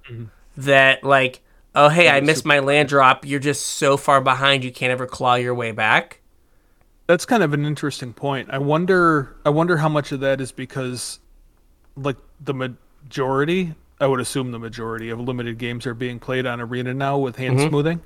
[0.10, 0.26] mm-hmm.
[0.56, 1.42] that like
[1.76, 5.06] oh hey i missed my land drop you're just so far behind you can't ever
[5.06, 6.22] claw your way back
[7.08, 8.50] That's kind of an interesting point.
[8.52, 11.20] I wonder I wonder how much of that is because
[11.96, 16.62] like the majority, I would assume the majority of limited games are being played on
[16.62, 17.70] arena now with hand mm-hmm.
[17.70, 18.02] smoothing.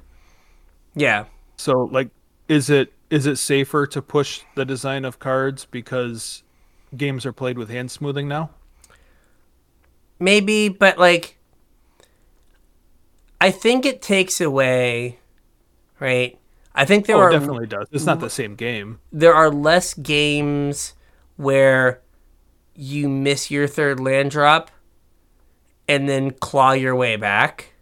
[0.95, 1.25] yeah
[1.57, 2.09] So like
[2.47, 6.43] is it is it safer to push the design of cards because
[6.95, 8.49] games are played with hand smoothing now?
[10.21, 11.35] maybe but like
[13.41, 15.17] i think it takes away
[15.99, 16.37] right
[16.75, 17.87] i think there oh, are it definitely does.
[17.91, 18.99] It's not the same game.
[19.11, 20.93] there are less games
[21.37, 22.01] where
[22.83, 24.71] you miss your third land drop
[25.87, 27.73] and then claw your way back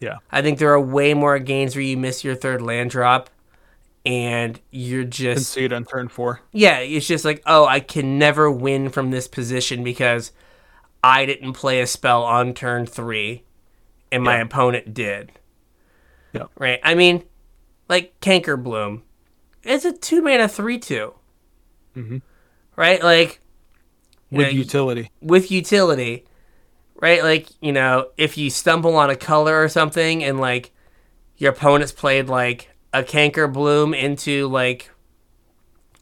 [0.00, 0.16] Yeah.
[0.30, 3.28] I think there are way more games where you miss your third land drop
[4.06, 6.40] and you're just Concede on turn four.
[6.50, 10.32] yeah, it's just like, oh, I can never win from this position because
[11.04, 13.44] I didn't play a spell on turn three
[14.10, 14.42] and my Yeah.
[14.44, 15.30] opponent did.
[16.32, 16.44] Yeah.
[16.58, 16.80] Right?
[16.82, 17.22] I mean,
[17.88, 19.02] like Cankerbloom.
[19.62, 21.12] It's a two mana three two.
[21.94, 22.18] Mm-hmm.
[22.76, 23.02] Right?
[23.02, 23.40] Like
[24.32, 25.10] With know, utility.
[25.20, 26.24] with utility,
[26.96, 27.22] right?
[27.22, 30.72] Like, you know, if you stumble on a color or something and like
[31.36, 34.90] your opponent's played like a Cankerbloom into like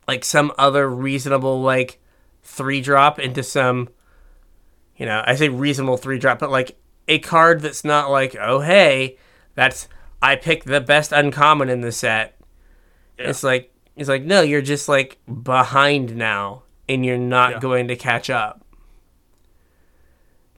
[0.06, 2.00] like some other reasonable like
[2.42, 3.88] three drop into some
[4.96, 6.76] you know, I say reasonable three drop, but like
[7.08, 9.16] a card that's not like, oh hey,
[9.54, 9.88] that's
[10.22, 12.38] I picked the best uncommon in the set.
[13.18, 13.30] Yeah.
[13.30, 17.58] It's like it's like no, you're just like behind now and you're not Yeah.
[17.60, 18.64] going to catch up.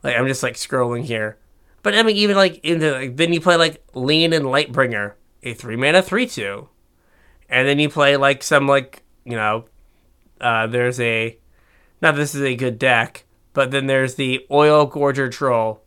[0.03, 1.39] Like I'm just like scrolling here.
[1.83, 5.77] But I mean even like into like, then you play like Leonin Lightbringer, a three
[5.77, 6.69] mana three two.
[7.49, 9.67] And then you play like some like, you know,
[10.41, 11.39] uh there's a
[12.01, 15.83] not that this is a good deck, but then there's the Oil Gorger Troll.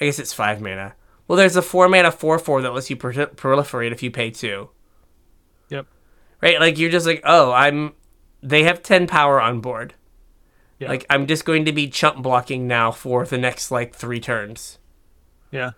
[0.00, 0.94] I guess it's five mana.
[1.26, 4.30] Well, there's a four mana four four that lets you pro- proliferate if you pay
[4.30, 4.70] two.
[5.68, 5.86] Yep.
[6.40, 6.60] Right?
[6.60, 7.94] Like you're just like, oh, I'm.
[8.42, 9.94] They have ten power on board.
[10.78, 10.88] Yeah.
[10.88, 14.78] Like I'm just going to be chump blocking now for the next like three turns.
[15.50, 15.72] Yeah.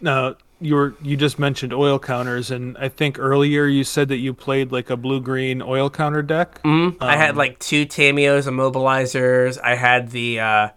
[0.00, 4.16] Now you were you just mentioned oil counters, and I think earlier you said that
[4.16, 6.62] you played like a blue green oil counter deck.
[6.62, 9.58] Mm, I had like two Tamiyo's immobilizers.
[9.62, 10.68] I had the uh,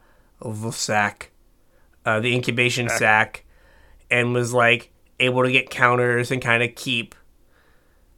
[0.41, 1.31] the sack,
[2.05, 3.45] uh, the Incubation Sac,
[4.11, 7.15] and was like able to get counters and kind of keep,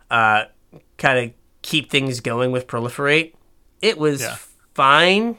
[0.10, 0.46] uh,
[0.98, 3.34] kind of keep things going with proliferate.
[3.82, 4.36] It was Yeah.
[4.74, 5.38] fine,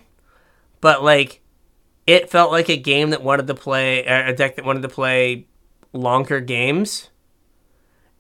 [0.81, 1.41] but like,
[2.07, 5.47] it felt like a game that wanted to play a deck that wanted to play
[5.93, 7.11] longer games,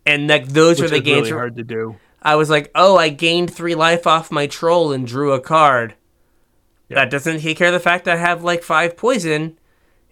[0.07, 1.97] and like those Which are the games really where- hard to do.
[2.25, 5.95] I was like, oh, I gained three life off my troll and drew a card.
[6.89, 9.59] That doesn't take care of the fact I have like five poison,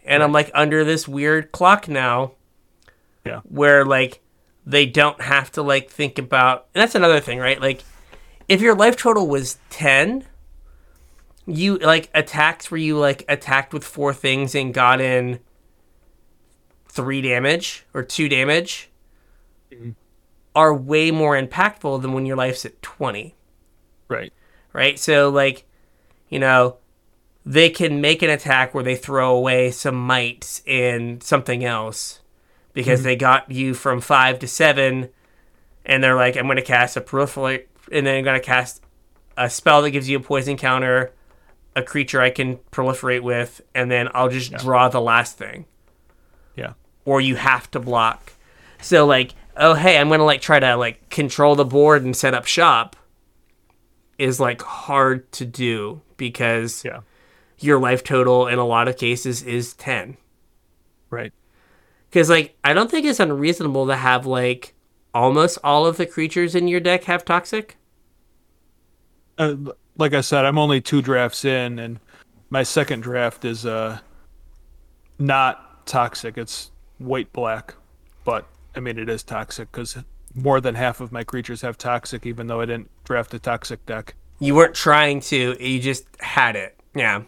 [0.05, 2.33] and I'm like under this weird clock now
[3.25, 3.41] Yeah.
[3.45, 4.21] where like
[4.71, 6.67] they don't have to like think about.
[6.75, 7.61] And that's another thing, right?
[7.61, 7.83] Like,
[8.49, 10.25] if your life total was ten,
[11.47, 15.41] you like attacks where you like attacked with four things and got in
[16.89, 18.91] three damage or two damage
[19.73, 19.91] mm-hmm.
[20.55, 23.35] are way more impactful than when your life's at 20
[24.09, 24.33] Right.
[24.73, 25.65] right so like
[26.29, 26.77] you know
[27.47, 32.21] they can make an attack where they throw away some mites and something else
[32.73, 33.07] because mm-hmm.
[33.09, 35.09] they got you from five to seven
[35.85, 38.83] and they're like i'm going to cast a proliferate and then i'm going to cast
[39.37, 41.13] a spell that gives you a poison counter
[41.77, 45.65] a creature i can proliferate with and then i'll just draw the last thing
[46.57, 46.73] Yeah.
[47.05, 48.33] or you have to block.
[48.83, 52.35] So like, oh hey, I'm gonna like try to like control the board and set
[52.35, 52.97] up shop
[54.19, 57.01] is like hard to do because Yeah.
[57.59, 60.17] your life total in a lot of cases is ten.
[61.11, 61.33] Right.
[62.11, 64.75] Because like I don't think it's unreasonable to have like
[65.15, 67.77] almost all of the creatures in your deck have toxic.
[69.39, 69.55] Uh,
[69.97, 72.01] like I said, I'm only two drafts in, and
[72.51, 73.99] my second draft is uh
[75.19, 76.37] not toxic.
[76.37, 77.75] It's white black,
[78.25, 79.97] but I mean it is toxic because
[80.35, 83.85] more than half of my creatures have toxic, even though I didn't draft a toxic
[83.87, 84.15] deck.
[84.39, 85.57] You weren't trying to.
[85.65, 86.77] You just had it.
[86.95, 87.23] Yeah.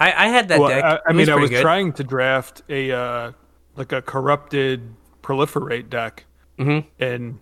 [0.00, 0.84] I, I had that Well, deck.
[0.84, 1.62] I, I mean, I was good.
[1.62, 3.32] trying to draft a uh,
[3.76, 4.82] like a corrupted
[5.22, 6.24] proliferate deck,
[6.58, 6.84] Mhm.
[6.98, 7.38] and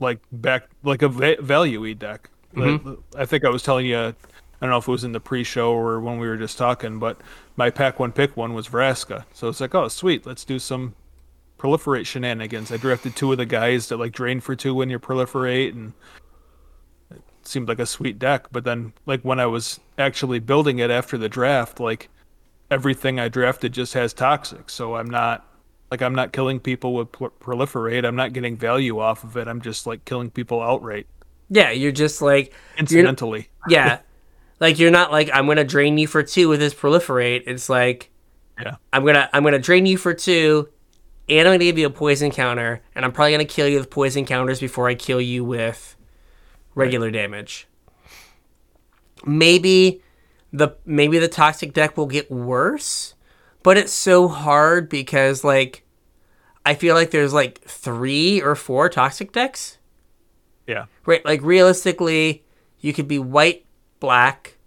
[0.00, 2.30] like back like a va- value deck.
[2.54, 2.88] Mm-hmm.
[2.88, 4.14] Like, I think I was telling you.
[4.58, 6.98] I don't know if it was in the pre-show or when we were just talking,
[6.98, 7.20] but
[7.56, 9.26] my pack one pick one was Vraska.
[9.34, 10.94] So it's like, oh sweet, let's do some
[11.58, 12.72] proliferate shenanigans.
[12.72, 15.92] I drafted two of the guys that like drain for two when you proliferate, and
[17.46, 18.48] seemed like a sweet deck.
[18.52, 22.08] But then, like when I was actually building it after the draft, like
[22.70, 24.70] everything I drafted just has toxic.
[24.70, 25.46] So I'm not
[25.90, 28.04] like I'm not killing people with pro- proliferate.
[28.04, 29.48] I'm not getting value off of it.
[29.48, 31.06] I'm just like killing people outright,
[31.48, 33.48] Yeah, you're just like incidentally.
[33.68, 34.00] yeah,
[34.60, 37.44] like you're not like I'm gonna drain you for two with this proliferate.
[37.46, 38.10] It's like
[38.60, 38.76] Yeah.
[38.92, 40.68] I'm gonna I'm gonna drain you for two,
[41.28, 43.90] and I'm gonna give you a poison counter, and I'm probably gonna kill you with
[43.90, 45.96] poison counters before I kill you with
[46.76, 47.66] regular damage.
[49.24, 50.02] Maybe
[50.52, 53.14] the maybe the toxic deck will get worse,
[53.64, 55.84] but it's so hard because like
[56.64, 59.78] I feel like there's like three or four toxic decks.
[60.66, 60.86] Yeah.
[61.04, 62.44] Right, like realistically,
[62.80, 63.64] you could be white,
[64.00, 64.58] black,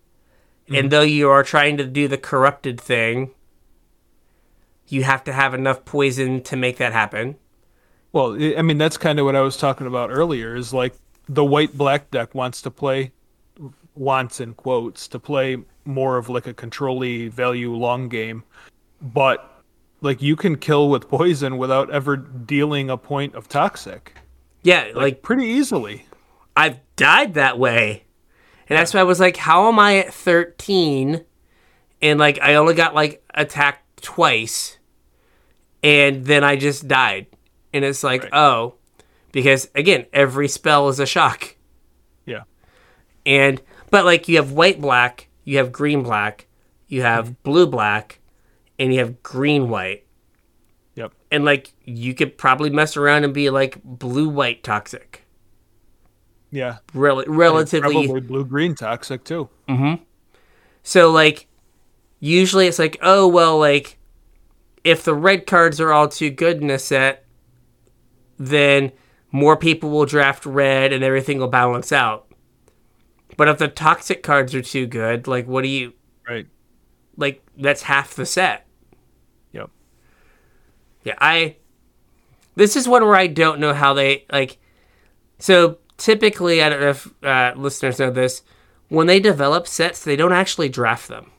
[0.66, 0.76] mm-hmm.
[0.76, 3.32] and though you are trying to do the corrupted thing,
[4.88, 7.36] you have to have enough poison to make that happen.
[8.12, 10.56] Well, I I mean that's kind of what I was talking about earlier.
[10.56, 10.96] Is like
[11.30, 13.12] the white black deck wants to play,
[13.96, 18.44] wants in quotes to play more of like a controlly value long game,
[19.02, 19.62] but
[20.02, 24.16] like you can kill with poison without ever dealing a point of toxic,
[24.64, 26.06] Yeah, like, pretty easily.
[26.56, 28.04] I've died that way.
[28.68, 31.24] And that's why I was like, how am I at 13
[32.02, 34.78] and like I only got like attacked twice
[35.84, 37.28] and then I just died.
[37.74, 38.34] And it's like, Right.
[38.34, 38.76] oh,
[39.32, 41.56] because again, every spell is a shock.
[42.26, 42.44] Yeah.
[43.26, 46.48] And but like you have white black, you have green black,
[46.88, 47.34] you have mm-hmm.
[47.44, 48.20] blue black,
[48.78, 50.06] and you have green white.
[50.96, 51.14] Yep.
[51.32, 55.26] And like you could probably mess around and be like blue white toxic.
[56.52, 56.78] Yeah.
[56.94, 59.50] Rel- relatively Probably blue green toxic too.
[59.68, 60.04] Mm-hmm.
[60.84, 61.48] So like
[62.20, 63.98] usually it's like, oh well like
[64.84, 67.26] if the red cards are all too good in a set,
[68.38, 68.92] then
[69.32, 72.28] more people will draft red and everything will balance out.
[73.38, 75.94] But if the toxic cards are too good, like what do you
[76.28, 76.48] Right.
[77.18, 78.68] like that's half the set.
[79.52, 79.70] Yep.
[81.04, 81.56] Yeah, I
[82.56, 84.58] this is one where I don't know how they like
[85.38, 88.42] so typically I don't know if uh, listeners know this,
[88.90, 91.32] when they develop sets, they don't actually draft them.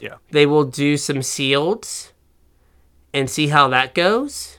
[0.00, 0.14] Yeah.
[0.30, 2.12] they will do some sealeds
[3.12, 4.57] and see how that goes,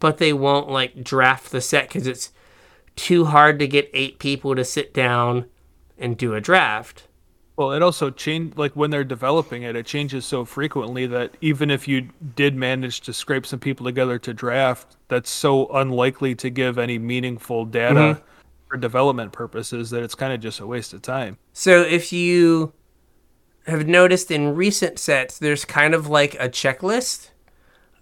[0.00, 2.32] but they won't like draft the set because it's
[2.96, 5.46] too hard to get eight people to sit down
[5.96, 7.04] and do a draft.
[7.56, 11.70] Well, it also changed like when they're developing it, it changes so frequently that even
[11.70, 16.48] if you did manage to scrape some people together to draft, that's so unlikely to
[16.48, 18.20] give any meaningful data mm-hmm.
[18.68, 21.36] for development purposes that it's kind of just a waste of time.
[21.52, 22.72] So if you
[23.66, 27.29] have noticed in recent sets, there's kind of like a checklist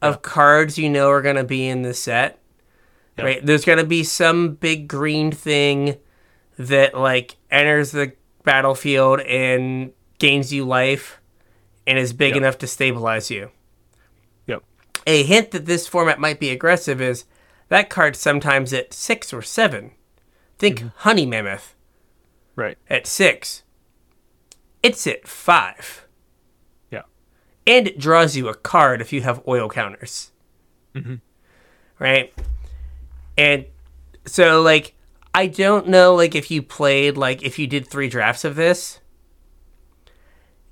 [0.01, 2.38] of cards you know are going to be in the set.
[3.16, 3.24] Yep.
[3.24, 3.44] Right?
[3.44, 5.96] There's going to be some big green thing
[6.59, 8.12] that like enters the
[8.44, 11.20] battlefield and gains you life
[11.86, 12.38] and is big yep.
[12.38, 13.51] enough to stabilize you.
[14.46, 14.62] Yep.
[15.07, 17.24] A hint that this format might be aggressive is
[17.68, 19.92] that card sometimes at 6 or 7.
[20.59, 20.88] Think mm-hmm.
[20.96, 21.74] honey mammoth.
[22.57, 22.78] Right.
[22.90, 23.62] At 6.
[24.82, 26.07] It's at 5.
[27.68, 30.32] And it draws you a card if you have oil counters.
[32.00, 32.34] Right?
[33.36, 33.66] And
[34.24, 34.94] so, like,
[35.34, 39.00] I don't know, like, if you played, like, if you did three drafts of this,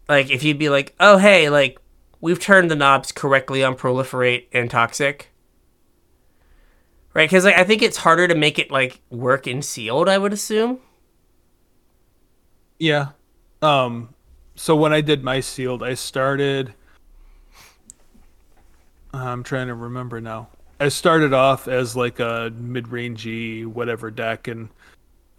[0.08, 1.78] like, if you'd be like, oh, hey, like,
[2.20, 5.30] we've turned the knobs correctly on proliferate and toxic.
[7.12, 7.28] Right?
[7.28, 10.32] Because, like, I think it's harder to make it, like, work in sealed, I would
[10.32, 10.80] assume.
[12.78, 13.10] Yeah.
[13.62, 14.10] Um
[14.54, 16.74] so when I did my sealed, I started
[19.12, 20.48] I'm trying to remember now.
[20.78, 24.68] I started off as like a mid-rangey whatever deck and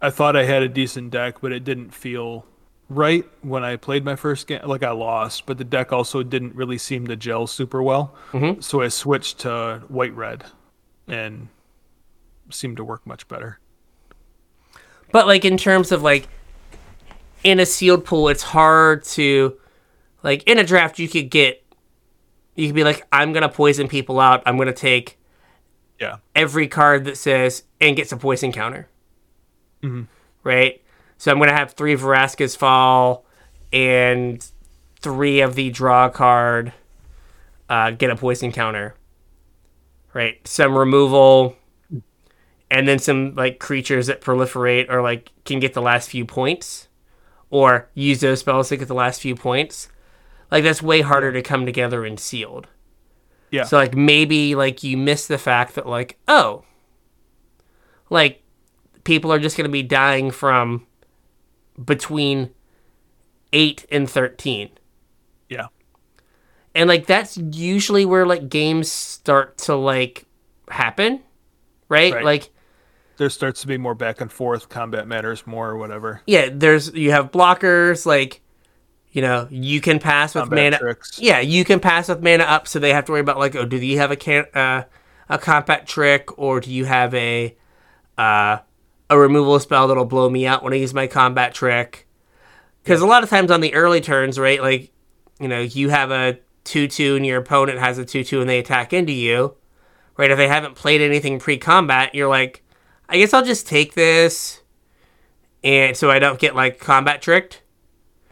[0.00, 2.46] I thought I had a decent deck, but it didn't feel
[2.88, 4.60] right when I played my first game.
[4.64, 8.14] Like I lost, but the deck also didn't really seem to gel super well.
[8.32, 8.62] Mhm.
[8.62, 10.44] So I switched to white red
[11.06, 11.48] and
[12.50, 13.58] seemed to work much better.
[15.12, 16.28] But like in terms of like
[17.44, 19.56] in a sealed pool, it's hard to
[20.22, 20.98] like in a draft.
[20.98, 21.62] You could get
[22.58, 24.42] you could be like, I'm gonna poison people out.
[24.44, 25.18] I'm gonna take
[26.00, 26.16] Yeah.
[26.34, 28.88] every card that says and gets a poison counter.
[30.44, 30.82] Right?
[31.18, 33.24] So I'm going to have three Vraska's Fall
[33.72, 34.44] and
[35.00, 36.72] three of the draw card
[37.68, 38.94] uh, get a poison counter.
[40.14, 40.46] Right?
[40.46, 41.56] Some removal
[42.70, 46.88] and then some like creatures that proliferate or like can get the last few points
[47.50, 49.88] or use those spells to get the last few points.
[50.50, 52.66] Like that's way harder to come together in sealed.
[53.50, 53.64] Yeah.
[53.64, 56.64] So like maybe like you miss the fact that like oh
[58.10, 58.42] like
[59.04, 60.86] people are just going to be dying from
[61.82, 62.50] between
[63.52, 64.70] 8 and 13.
[65.48, 65.66] yeah.
[66.74, 70.26] And like that's usually where like games start to like
[70.70, 71.22] happen,
[71.88, 72.12] right?
[72.12, 72.24] Right.
[72.24, 72.50] Like
[73.16, 74.68] There starts to be more back and forth.
[74.68, 76.20] Combat matters more, or whatever.
[76.26, 78.42] yeah, there's you have blockers like
[79.18, 81.18] you know, you can pass with Combat mana tricks.
[81.18, 83.64] Yeah, you can pass with mana up, so they have to worry about like, oh,
[83.64, 84.84] do you have a can uh,
[85.28, 87.56] a combat trick, or do you have a
[88.16, 88.58] uh,
[89.10, 92.06] a removal spell that'll blow me out when I use my combat trick?
[92.84, 94.92] Because a lot of times on the early turns, right, like
[95.40, 98.48] you know, you have a two two and your opponent has a two two and
[98.48, 99.56] they attack into you,
[100.16, 100.30] right?
[100.30, 102.62] If they haven't played anything pre combat, you're like,
[103.08, 104.60] I guess I'll just take this,
[105.64, 107.62] and so I don't get like combat tricked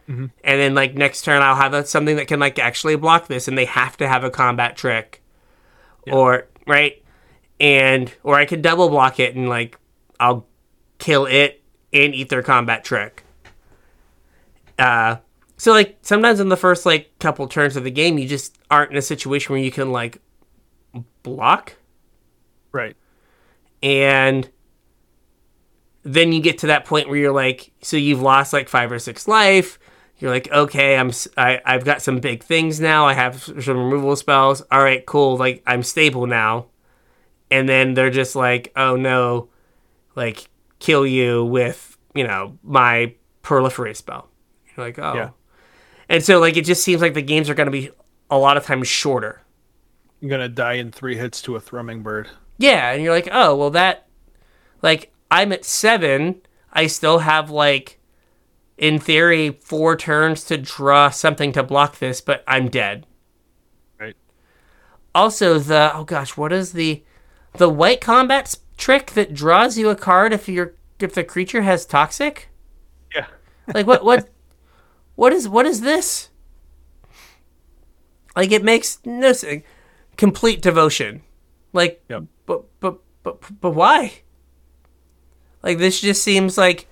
[0.07, 3.47] and then like next turn I'll have a, something that can like actually block this,
[3.47, 5.21] and they have to have a combat trick,
[6.11, 7.03] or right,
[7.59, 9.77] and or I could double block it and like
[10.19, 10.47] I'll
[10.97, 13.23] kill it and eat their combat trick.
[14.79, 15.17] Uh,
[15.57, 18.91] so like sometimes in the first like couple turns of the game, you just aren't
[18.91, 20.21] in a situation where you can like
[21.23, 21.73] block.
[22.71, 22.95] Right.
[23.81, 24.49] and
[26.03, 28.99] then you get to that point where you're like so you've lost like five or
[28.99, 29.79] six life
[30.19, 33.05] you're like okay i'm I, i've got some big things now.
[33.05, 34.61] I have some removal spells.
[34.71, 35.37] All right cool.
[35.37, 36.67] Like i'm stable now.
[37.49, 39.49] And then they're just like oh no.
[40.15, 40.49] Like
[40.79, 43.13] kill you with you know my
[43.43, 44.29] proliferate spell.
[44.75, 45.13] You're like oh.
[45.13, 45.29] Yeah.
[46.09, 47.91] and so like it just seems like the games are going to be
[48.29, 49.41] a lot of times shorter.
[50.19, 52.29] You're gonna die in three hits to a thrumming bird.
[52.57, 54.07] Yeah, and you're like, oh, well, that,
[54.81, 56.41] like, I'm at seven.
[56.73, 57.99] I still have, like,
[58.77, 63.05] in theory, four turns to draw something to block this, but I'm dead.
[63.99, 64.15] Right.
[65.15, 67.03] Also, the, oh gosh, what is the,
[67.53, 71.85] the white combat trick that draws you a card if you're, if the creature has
[71.85, 72.49] toxic?
[73.13, 73.27] Yeah.
[73.73, 74.29] Like, what, what,
[75.15, 76.29] what is, what is this?
[78.35, 79.63] Like, it makes no sense.
[80.15, 81.21] Complete devotion.
[81.73, 82.23] Like, Yep.
[82.45, 84.13] but but but but why?
[85.61, 86.87] Like this just seems like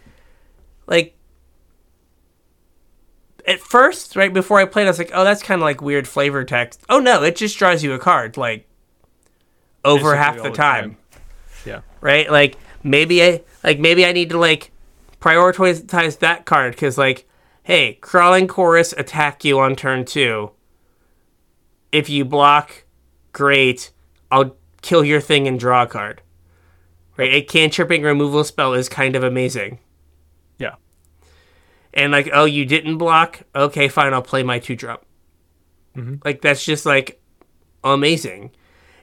[0.86, 1.15] like
[3.48, 6.08] at first, right before I played, I was like, oh, that's kind of like weird
[6.08, 6.82] flavor text.
[6.90, 8.68] Oh no, it just draws you a card like
[9.84, 10.98] over Basically half the time, time.
[11.66, 11.82] Yeah.
[12.02, 12.30] right?
[12.30, 14.72] Like maybe I like maybe I need to like
[15.20, 17.28] prioritize that card because like,
[17.64, 20.52] hey, crawling chorus attack you on turn two.
[21.92, 22.86] If you block,
[23.32, 23.92] great.
[24.32, 26.22] I'll kill your thing and draw a card.
[27.18, 27.34] Right?
[27.34, 29.80] A cantripping removal spell is kind of amazing.
[30.58, 30.76] Yeah.
[31.96, 33.44] And like, oh, you didn't block?
[33.56, 35.06] Okay, fine, I'll play my two drop.
[36.26, 37.22] Like that's just like
[37.84, 38.52] amazing.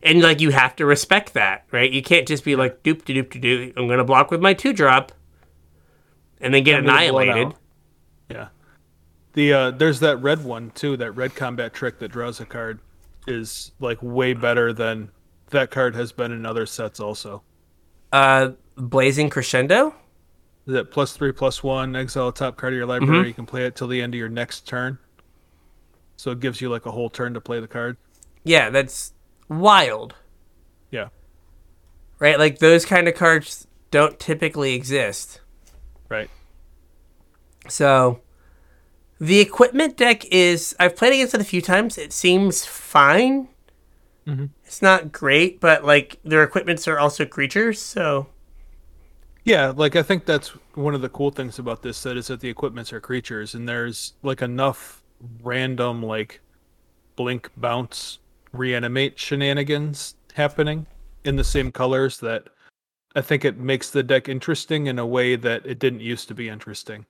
[0.03, 1.91] And like you have to respect that, right?
[1.91, 3.73] You can't just be like doop doop de doo.
[3.77, 5.13] I'm gonna block with my two drop
[6.41, 7.55] and then get I'm gonna blow it annihilated.
[8.29, 8.49] Yeah.
[9.33, 12.81] The uh there's that red one too, that red combat trick that draws a card
[13.27, 15.11] is like way better than
[15.51, 17.43] that card has been in other sets also.
[18.13, 19.95] Uh Blazing Crescendo?
[20.67, 23.29] Is it plus three plus one, exile a top card of your library, mm-hmm.
[23.29, 24.99] you can play it till the end of your next turn.
[26.17, 27.97] So it gives you like a whole turn to play the card.
[28.45, 29.13] Yeah, that's
[29.49, 30.15] wild.
[30.91, 31.09] Yeah.
[32.21, 32.39] Right?
[32.39, 35.41] Like those kind of cards don't typically exist.
[36.09, 36.31] Right.
[37.69, 38.21] So
[39.19, 41.99] the equipment deck is I've played against it a few times.
[41.99, 43.49] It seems fine.
[44.27, 44.47] Mm-hmm.
[44.65, 48.29] It's not great, but like their equipments are also creatures, so
[49.45, 52.41] Yeah, like I think that's one of the cool things about this set is that
[52.41, 55.03] the equipments are creatures and there's like enough
[55.43, 56.41] random like
[57.17, 58.19] blink bounce
[58.53, 60.87] reanimate shenanigans happening
[61.25, 62.49] in the same colors that
[63.17, 66.35] I think it makes the deck interesting in a way that it didn't used to
[66.35, 67.07] be interesting.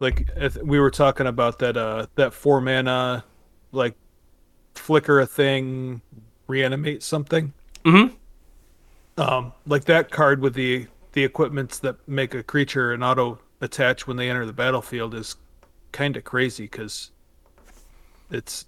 [0.00, 0.28] Like
[0.62, 3.24] we were talking about that uh that four mana
[3.72, 3.94] like
[4.74, 6.00] flicker a thing
[6.48, 7.52] reanimate something
[7.84, 8.14] Mhm.
[9.18, 14.06] Um like that card with the the equipments that make a creature an auto attach
[14.06, 15.36] when they enter the battlefield is
[15.92, 17.10] kind of crazy because
[18.30, 18.66] it's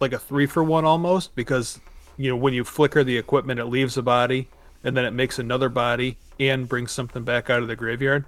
[0.00, 1.80] like a three for one almost because
[2.16, 4.48] you know when you flicker the equipment it leaves a body
[4.84, 8.24] and then it makes another body and brings something back out of the graveyard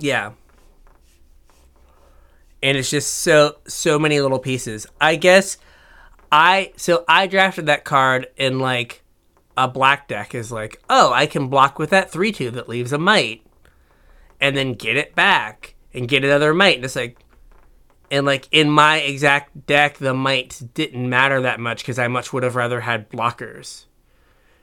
[0.00, 0.32] Yeah.
[2.62, 4.86] And it's just so so many little pieces.
[5.00, 5.58] I guess
[6.32, 9.03] I so I drafted that card in like
[9.56, 12.92] a black deck is like, oh, I can block with that three two that leaves
[12.92, 13.42] a mite.
[14.40, 16.76] And then get it back and get another mite.
[16.76, 17.18] And it's like
[18.10, 22.32] and like in my exact deck, the mites didn't matter that much because I much
[22.32, 23.86] would have rather had blockers.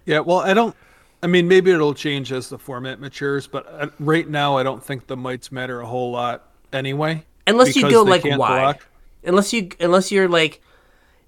[0.06, 0.76] yeah well i don't
[1.24, 4.84] i mean maybe it'll change as the format matures but uh, right now i don't
[4.84, 8.38] think the mites matter a whole lot anyway Unless you go like wide.
[8.38, 8.88] block.
[9.24, 10.62] Unless you unless you're like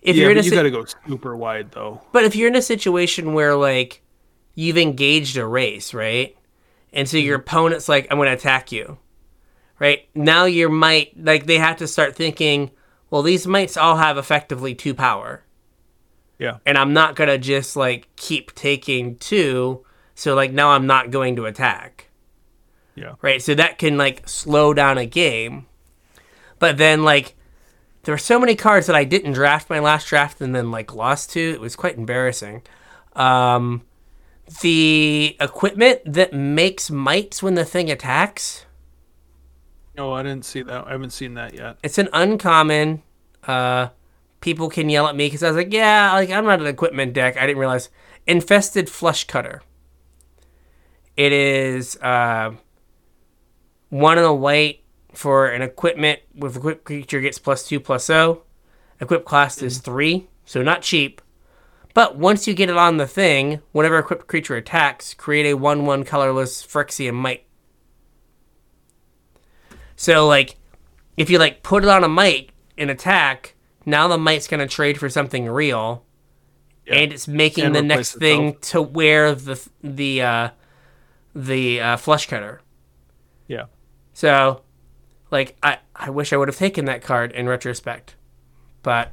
[0.04, 2.50] if yeah you're in a you si- gotta go super wide though But if you're
[2.50, 4.02] in a situation where like
[4.56, 6.38] you've engaged a race, right?
[6.92, 7.50] And so your mm-hmm.
[7.50, 9.00] opponent's like, I'm gonna attack you.
[9.80, 10.08] Right?
[10.14, 12.72] Now your might like they have to start thinking,
[13.10, 15.44] well, these mites all have effectively two power.
[16.38, 19.86] yeah And I'm not gonna just like keep taking two,
[20.16, 22.10] so like now I'm not going to attack.
[22.96, 23.42] yeah Right?
[23.42, 25.66] So that can like slow down a game.
[26.60, 27.36] But then like
[28.04, 30.94] there were so many cards that I didn't draft my last draft and then like
[30.94, 31.40] lost to.
[31.40, 32.62] It was quite embarrassing.
[33.14, 33.84] Um,
[34.62, 38.66] the equipment that makes mites when the thing attacks.
[39.96, 43.02] no i didn't see that i haven't seen that yet It's an uncommon.
[43.48, 43.90] Uh,
[44.42, 47.14] people can yell at me because I was like, yeah, like I'm not an equipment
[47.14, 47.38] deck.
[47.38, 47.90] I didn't realize
[48.28, 49.62] Infested Fleshcutter.
[51.16, 52.52] It is uh,
[53.90, 54.83] one in a white
[55.14, 58.44] for an equipment with equipped creature gets plus two plus O.
[59.00, 61.22] Equipped class is three, so not cheap.
[61.94, 66.04] But once you get it on the thing, whenever equipped creature attacks, create a one-one
[66.04, 67.46] colorless Phyrexian mite.
[69.96, 70.56] So like,
[71.18, 73.56] if you like put it on a mite and attack,
[73.86, 76.04] now the mite's gonna trade for something real,
[76.88, 76.96] Yeah.
[76.96, 78.62] and it's making And the next thing itself.
[78.72, 80.50] to wear the the uh,
[81.36, 82.60] the uh, Fleshcutter.
[83.48, 83.66] yeah
[84.14, 84.63] So,
[85.34, 88.16] like, I, I wish I would have taken that card in retrospect.
[88.84, 89.12] But,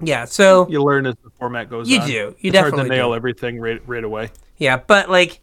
[0.00, 1.92] yeah, so, you learn as the format goes on.
[1.92, 2.06] You on.
[2.06, 2.12] do.
[2.12, 3.14] You it's hard definitely to nail do.
[3.16, 5.40] everything right, right away yeah, but, like,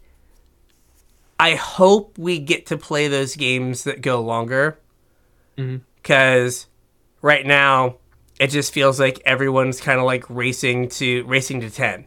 [1.40, 4.78] I hope we get to play those games that go longer.
[5.56, 6.68] Because
[7.20, 7.96] right now,
[8.38, 12.06] it just feels like everyone's kind of like racing to racing to 10.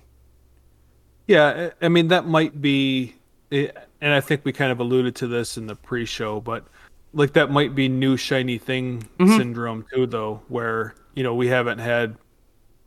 [1.28, 3.16] Yeah, I I mean that might be,
[3.52, 3.68] eh,
[4.00, 6.66] and I think we kind of alluded to this in the pre-show, but
[7.14, 9.38] like that might be new shiny thing Mm-hmm.
[9.38, 12.16] syndrome too, though, where you know we haven't had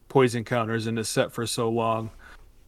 [0.09, 2.11] poison counters in this set for so long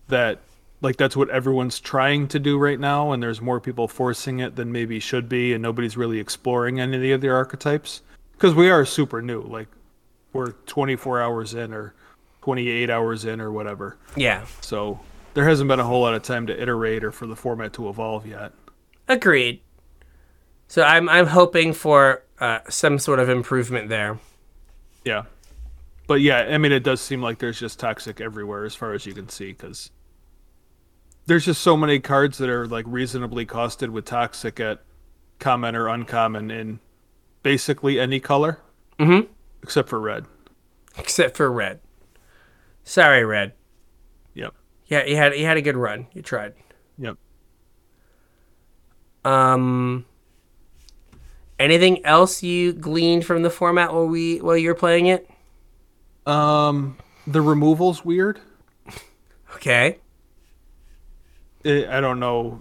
[0.08, 0.40] that
[0.82, 4.56] like that's what everyone's trying to do right now, and there's more people forcing it
[4.56, 8.02] than maybe should be, and nobody's really exploring any of the other archetypes
[8.32, 9.68] because we are super new, like
[10.34, 11.94] we're 24 hours in or
[12.42, 13.96] 28 hours in or whatever.
[14.16, 14.44] Yeah.
[14.60, 15.00] So
[15.32, 17.88] there hasn't been a whole lot of time to iterate or for the format to
[17.88, 18.52] evolve yet.
[19.08, 19.62] Agreed.
[20.68, 24.18] So I'm I'm hoping for uh, some sort of improvement there.
[25.04, 25.24] Yeah.
[26.06, 29.06] But yeah, I mean, it does seem like there's just toxic everywhere as far as
[29.06, 29.90] you can see because
[31.26, 34.82] there's just so many cards that are like reasonably costed with toxic at
[35.40, 36.78] common or uncommon in
[37.42, 38.60] basically any color
[38.98, 39.28] Mhm.
[39.62, 40.26] except for red.
[40.98, 41.80] except for red.
[42.84, 43.52] Sorry, red.
[44.34, 44.54] Yep.
[44.86, 46.06] Yeah, you had you had a good run.
[46.12, 46.54] You tried.
[46.98, 47.16] Yep.
[49.24, 50.04] Um,
[51.58, 55.28] anything else you gleaned from the format while we while you're playing it?
[56.26, 56.96] Um,
[57.26, 58.40] the removal's weird.
[59.54, 59.98] Okay.
[61.64, 62.60] I I don't know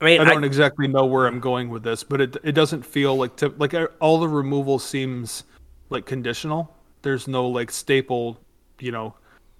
[0.00, 2.52] I mean, I I don't exactly know where I'm going with this, but it it
[2.52, 5.44] doesn't feel like to, like I- all the removal seems
[5.88, 6.74] like conditional.
[7.02, 8.38] There's no like staple,
[8.78, 9.14] you know,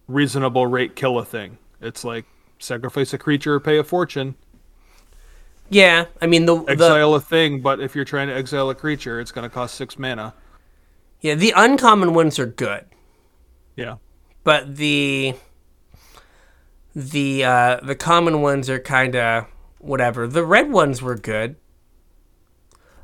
[0.08, 1.56] reasonable rate kill a thing.
[1.80, 2.26] It's like
[2.58, 4.34] sacrifice a creature or pay a fortune,
[5.70, 6.06] yeah.
[6.20, 9.20] I mean the the exile a thing, but if you're trying to exile a creature,
[9.20, 10.34] it's going to cost 6 mana.
[11.20, 12.84] yeah the uncommon ones are good,
[13.76, 13.96] Yeah.
[14.44, 15.34] but the
[16.94, 19.46] the uh the common ones are kind of
[19.78, 20.26] whatever.
[20.26, 21.56] The red ones were good.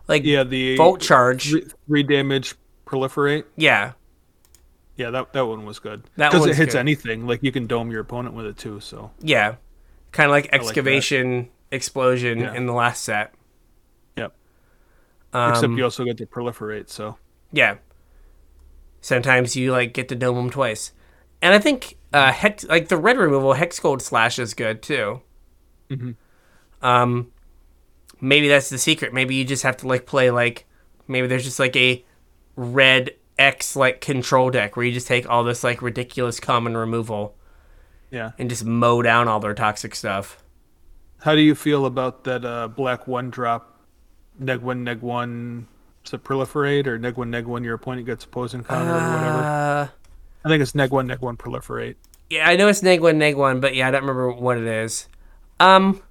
[0.08, 1.50] Like Yeah, the Volt charge.
[1.50, 2.54] three, three damage
[2.86, 3.44] proliferate.
[3.56, 3.92] yeah.
[4.96, 6.04] Yeah, that that one was good.
[6.16, 6.78] That Cuz it hits good.
[6.80, 7.26] anything.
[7.26, 9.10] Like you can dome your opponent with it too, so.
[9.20, 9.56] Yeah.
[10.12, 12.54] Kind of like excavation explosion Yeah.
[12.54, 13.34] in the last set.
[14.16, 14.32] Yep.
[15.32, 17.16] Um, Except you also get to proliferate, so.
[17.50, 17.76] Yeah.
[19.00, 20.92] Sometimes you like get to dome them twice,
[21.40, 25.22] and I think uh, hex like the red removal Hexgold Slash is good too.
[25.90, 26.14] Mhm.
[26.82, 27.32] Um,
[28.20, 29.12] maybe that's the secret.
[29.12, 30.66] Maybe you just have to like play like
[31.08, 32.04] maybe there's just like a
[32.54, 37.34] red X like control deck where you just take all this like ridiculous common removal
[38.12, 38.32] Yeah.
[38.38, 40.38] and just mow down all their toxic stuff.
[41.22, 43.78] How do you feel about that uh, black one drop,
[44.38, 45.68] neg one neg one?
[46.04, 47.62] It proliferate or neg one neg one?
[47.62, 49.38] Your opponent gets opposing counter or whatever.
[49.38, 49.88] Uh,
[50.44, 51.94] I think it's neg one neg one proliferate.
[52.28, 54.64] yeah, I know it's neg one neg one, but yeah, I don't remember what it
[54.64, 55.06] is.
[55.60, 56.02] Um,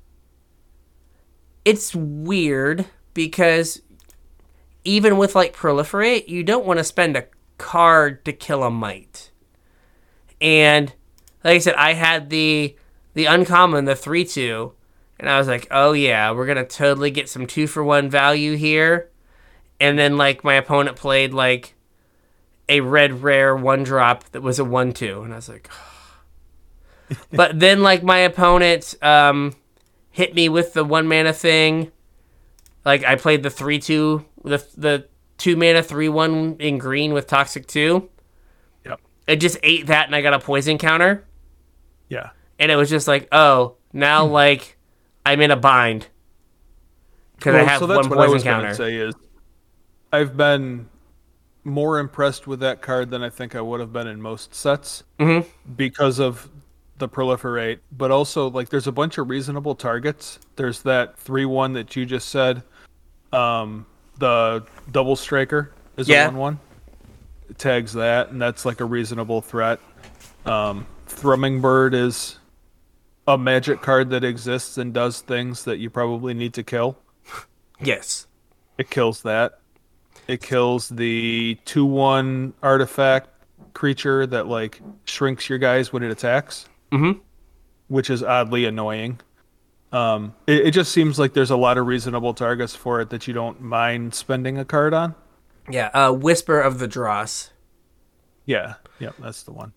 [1.66, 3.82] it's weird because
[4.86, 7.26] even with like proliferate, you don't want to spend a
[7.58, 9.32] card to kill a mite.
[10.40, 10.94] And
[11.44, 12.78] like I said, I had the
[13.14, 14.72] the uncommon, the three two,
[15.22, 18.58] and I was like, oh yeah, we're gonna totally get some two for one value
[18.58, 19.12] here.
[19.80, 21.76] And then like my opponent played like
[22.68, 25.70] a red rare one drop that was a one two, and I was like,
[27.32, 29.56] but then like my opponent um
[30.10, 31.92] hit me with the one mana thing.
[32.84, 35.08] Like I played the three two the the
[35.38, 38.10] two mana three one in green with toxic two.
[38.86, 39.00] Yep.
[39.28, 41.26] It just ate that and I got a poison counter.
[42.10, 42.32] Yeah.
[42.58, 44.78] And it was just like, oh, now like
[45.26, 46.08] I'm in a bind.
[47.36, 48.74] Because I Well, have so that's one what I was counter.
[48.74, 49.16] say is,
[50.14, 50.88] I've been
[51.64, 55.04] more impressed with that card than I think I would have been in most sets
[55.20, 55.46] Mhm.
[55.76, 56.50] because of
[56.98, 57.80] the proliferate.
[57.92, 60.40] But also, like, there's a bunch of reasonable targets.
[60.56, 62.64] There's that three one that you just said.
[63.34, 63.86] Um,
[64.20, 66.26] the double striker is Yeah.
[66.26, 66.60] a one one.
[67.58, 69.80] Tags that, and that's like a reasonable threat.
[70.46, 72.38] Um, Thrumming Bird is
[73.34, 76.98] a magic card that exists and does things that you probably need to kill.
[77.80, 78.28] Yes.
[78.78, 79.60] It kills that.
[80.28, 83.30] It kills the 2 1 artifact
[83.74, 87.22] creature that, like, shrinks your guys when it attacks, Mhm.
[87.88, 89.20] which is oddly annoying.
[89.94, 93.28] Um, it, it just seems like there's a lot of reasonable targets for it that
[93.28, 95.16] you don't mind spending a card on.
[95.70, 95.90] Yeah.
[95.94, 97.52] Uh, Whisper of the Dross.
[98.46, 99.74] Yeah, yeah, that's the one.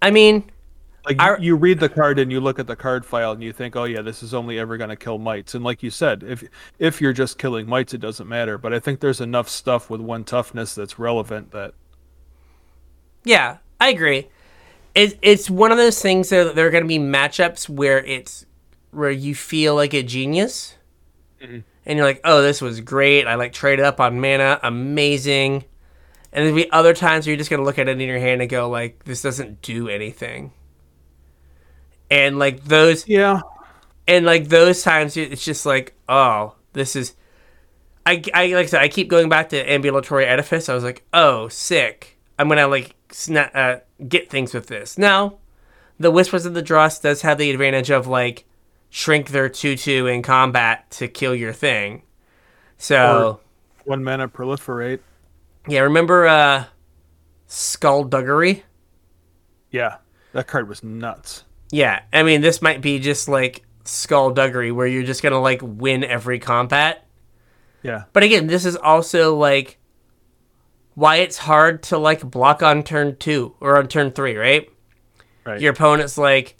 [0.00, 0.50] I mean,
[1.04, 3.52] Like Our- you, read the card and you look at the card file and you
[3.52, 5.54] think, oh yeah, this is only ever going to kill mites.
[5.54, 6.44] And like you said, if
[6.78, 8.56] if you're just killing mites, it doesn't matter.
[8.56, 11.74] But I think there's enough stuff with one toughness that's relevant that
[13.24, 14.28] Yeah, I agree.
[14.94, 18.46] It, it's one of those things that there are going to be matchups where it's
[18.90, 20.76] where you feel like a genius,
[21.40, 21.60] mm-hmm.
[21.86, 23.26] and you're like, "Oh, this was great.
[23.26, 25.64] I like traded up on mana, amazing."
[26.34, 28.18] And there'll be other times where you're just going to look at it in your
[28.18, 30.52] hand and go, "Like this doesn't do anything."
[32.12, 33.40] And like those, yeah,
[34.06, 37.14] and like those times, it's just like, "Oh, this is."
[38.04, 40.68] I, I like I said, I keep going back to ambulatory edifice.
[40.68, 42.18] I was like, "Oh, sick!
[42.38, 45.38] I'm gonna like sna- uh, get things with this." Now,
[45.98, 48.44] the Whispers of the Dross does have the advantage of like
[48.90, 52.02] shrink their two-two in combat to kill your thing.
[52.76, 53.40] So
[53.86, 55.00] one mana proliferate.
[55.66, 56.64] yeah, remember uh,
[57.46, 58.64] Skullduggery?
[59.70, 59.96] Yeah,
[60.34, 61.44] that card was nuts.
[61.72, 66.04] Yeah, I mean this might be just like Skullduggery, where you're just gonna like win
[66.04, 67.06] every combat.
[67.82, 69.78] Yeah, But again, this is also like
[70.94, 74.70] why it's hard to like block on turn two or on turn three, right?
[75.44, 75.60] right.
[75.60, 76.56] Your opponent's like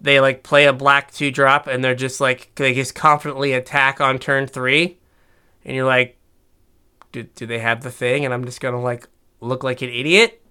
[0.00, 4.00] they like play a black two drop and they're just like they just confidently attack
[4.00, 4.98] on turn three,
[5.66, 6.16] and you're like,
[7.12, 8.24] do, do they have the thing?
[8.24, 9.06] And I'm just gonna like
[9.40, 10.42] look like an idiot,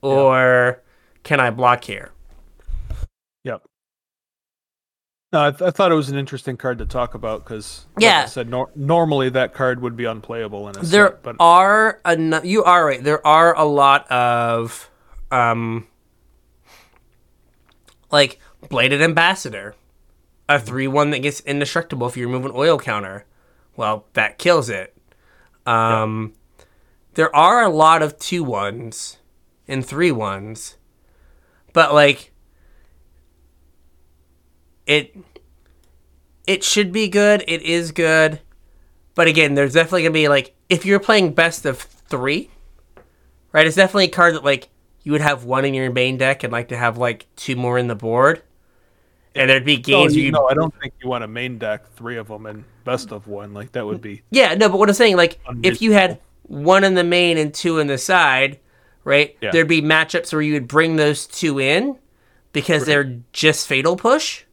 [0.00, 0.80] or
[1.24, 2.12] can I block here?
[3.44, 3.62] Yep.
[5.32, 8.04] No, I, th- I thought it was an interesting card to talk about because, like
[8.04, 8.22] Yeah.
[8.22, 12.00] I said, nor- normally that card would be unplayable in a there set, but are
[12.44, 13.02] you are right.
[13.02, 14.88] There are a lot of
[15.32, 15.88] um
[18.12, 19.74] like bladed ambassador
[20.48, 23.24] a 3-1 that gets indestructible if you remove an oil counter.
[23.74, 24.96] Well that kills it.
[25.66, 26.34] Um
[27.14, 29.16] there are a lot of 2-1s
[29.66, 30.76] and 3-1s
[31.72, 32.32] but like
[34.86, 35.16] it
[36.46, 38.40] it should be good it is good
[39.16, 42.50] but again, there's definitely gonna be like if you're playing best of three,
[43.50, 43.66] right?
[43.66, 44.68] It's definitely a card that like
[45.02, 47.78] you would have one in your main deck and like to have like two more
[47.78, 48.42] in the board.
[49.34, 51.90] And there'd be games where you, no, I don't think you want a main deck
[51.94, 53.54] three of them and best of one.
[53.54, 56.84] Like that would be Yeah, no, but what I'm saying, like if you had one
[56.84, 58.60] in the main and two in the side,
[59.02, 59.34] right?
[59.40, 59.50] Yeah.
[59.50, 61.98] There'd be matchups where you would bring those two in
[62.52, 64.44] because they're just fatal push.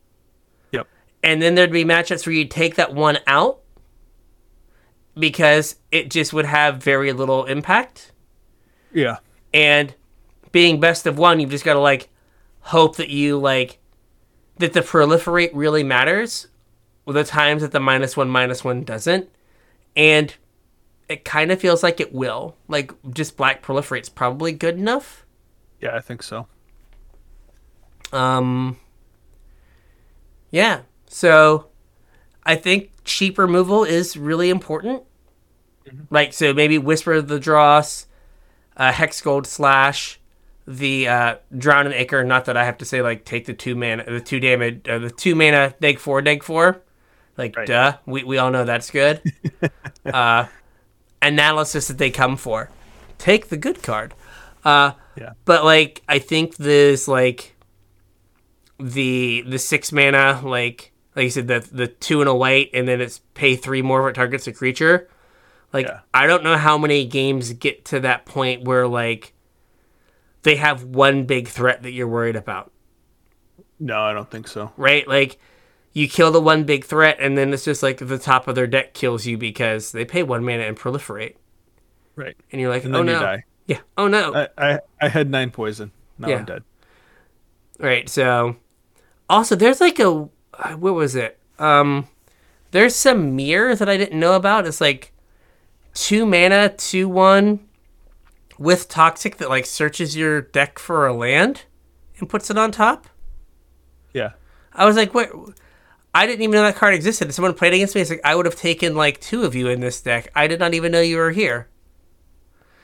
[1.23, 3.61] And then there'd be matchups where you'd take that one out
[5.17, 8.11] because it just would have very little impact.
[8.91, 9.17] yeah.
[9.53, 9.93] and
[10.51, 12.09] being best of one, you've just got to like
[12.59, 13.79] hope that you like
[14.57, 16.47] that the proliferate really matters
[17.07, 19.29] the times that the minus one minus one doesn't,
[19.95, 20.35] and
[21.09, 22.55] it kind of feels like it will.
[22.67, 25.25] Like just black proliferate's probably good enough.
[25.81, 26.47] Yeah, I think so.
[28.13, 28.77] Um.
[30.51, 30.81] Yeah.
[31.13, 31.67] So,
[32.43, 35.03] I think cheap removal is really important.
[36.09, 38.07] Like so, maybe Whisper of the Dross,
[38.77, 40.19] uh, Hexgold Slash,
[40.65, 42.23] the uh, Drown in Ichor.
[42.23, 44.97] Not that I have to say like take the two mana, the two damage, uh,
[44.97, 46.81] the two mana neg four neg four.
[47.37, 47.67] Like Right.
[47.67, 49.21] duh, we we all know that's good.
[50.05, 50.47] uh,
[51.21, 52.69] analysis that they come for.
[53.19, 54.15] Take the good card.
[54.65, 55.33] Uh, Yeah.
[55.45, 57.55] but like I think this like
[58.79, 62.87] the the six mana like like you said the the two and a white and
[62.87, 65.07] then it's pay three more if it targets a creature.
[65.71, 65.99] Like Yeah.
[66.13, 69.33] I don't know how many games get to that point where like
[70.43, 72.71] they have one big threat that you're worried about,
[73.79, 74.71] No, I don't think so.
[74.77, 75.07] right?
[75.07, 75.39] Like
[75.93, 78.67] you kill the one big threat and then it's just like the top of their
[78.67, 81.35] deck kills you because they pay one mana and proliferate.
[82.15, 82.35] Right.
[82.51, 83.43] And you're like, And "Oh no." you die.
[83.67, 83.79] Yeah.
[83.97, 84.33] Oh no.
[84.35, 85.91] I, I, I had nine poison.
[86.17, 86.37] Now Yeah.
[86.39, 86.63] I'm dead.
[87.79, 88.07] Right.
[88.09, 88.57] So,
[89.29, 91.39] also, there's like a uh, what was it?
[91.59, 92.07] Um,
[92.71, 94.65] there's some mirror that I didn't know about.
[94.65, 95.13] It's like
[95.93, 97.59] two mana, two one,
[98.57, 101.63] with toxic that like searches your deck for a land
[102.19, 103.07] and puts it on top.
[104.13, 104.31] Yeah.
[104.73, 105.31] I was like, what?
[106.15, 107.29] I didn't even know that card existed.
[107.29, 109.67] If someone played against me, it's like I would have taken like two of you
[109.67, 110.31] in this deck.
[110.35, 111.69] I did not even know you were here.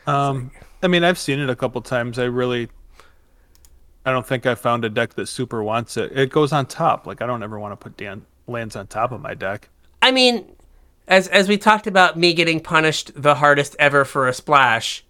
[0.07, 0.51] Um,
[0.81, 2.17] I mean, I've seen it a couple times.
[2.17, 2.69] I really,
[4.09, 6.11] I don't think I found a deck that super wants it.
[6.17, 7.05] It goes on top.
[7.05, 9.69] Like I don't ever want to put Dan- lands on top of my deck.
[10.01, 10.55] I mean,
[11.07, 15.05] as as we talked about me getting punished the hardest ever for a splash,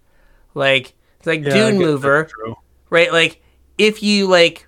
[0.54, 2.30] like it's like Yeah, Dune Mover,
[2.90, 3.14] right?
[3.14, 3.42] Like
[3.78, 4.68] if you like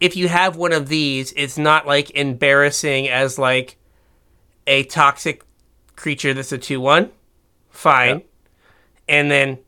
[0.00, 3.76] if you have one of these, it's not like embarrassing as like
[4.68, 5.42] a toxic
[5.96, 7.10] creature that's a two one.
[7.70, 8.22] Fine.
[9.08, 9.58] And then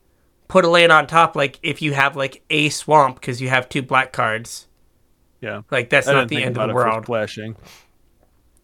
[0.48, 3.68] put a land on top like if you have like a swamp because you have
[3.68, 4.66] two black cards.
[5.40, 5.62] Yeah.
[5.70, 7.04] Like that's I not the end of the world.
[7.04, 7.56] Splashing.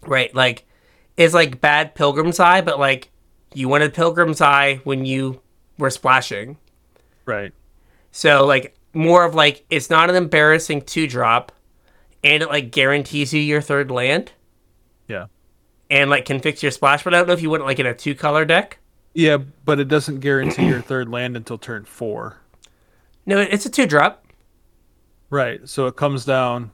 [0.05, 0.65] Right, like
[1.17, 3.11] it's like bad Pilgrim's Eye, but like
[3.55, 5.41] you wanted Pilgrim's Eye when you
[5.79, 6.57] were splashing.
[7.25, 7.53] Right.
[8.11, 11.53] So like more of like it's not an embarrassing two drop,
[12.25, 14.33] and it like guarantees you your third land,
[15.09, 15.27] Yeah.
[15.89, 17.05] and like can fix your splash.
[17.05, 18.79] But I don't know if you want it like in a two color deck.
[19.15, 22.39] Yeah, but it doesn't guarantee your third land until turn four.
[23.27, 24.27] No, it's a two drop.
[25.31, 25.67] Right.
[25.69, 26.71] So it comes down.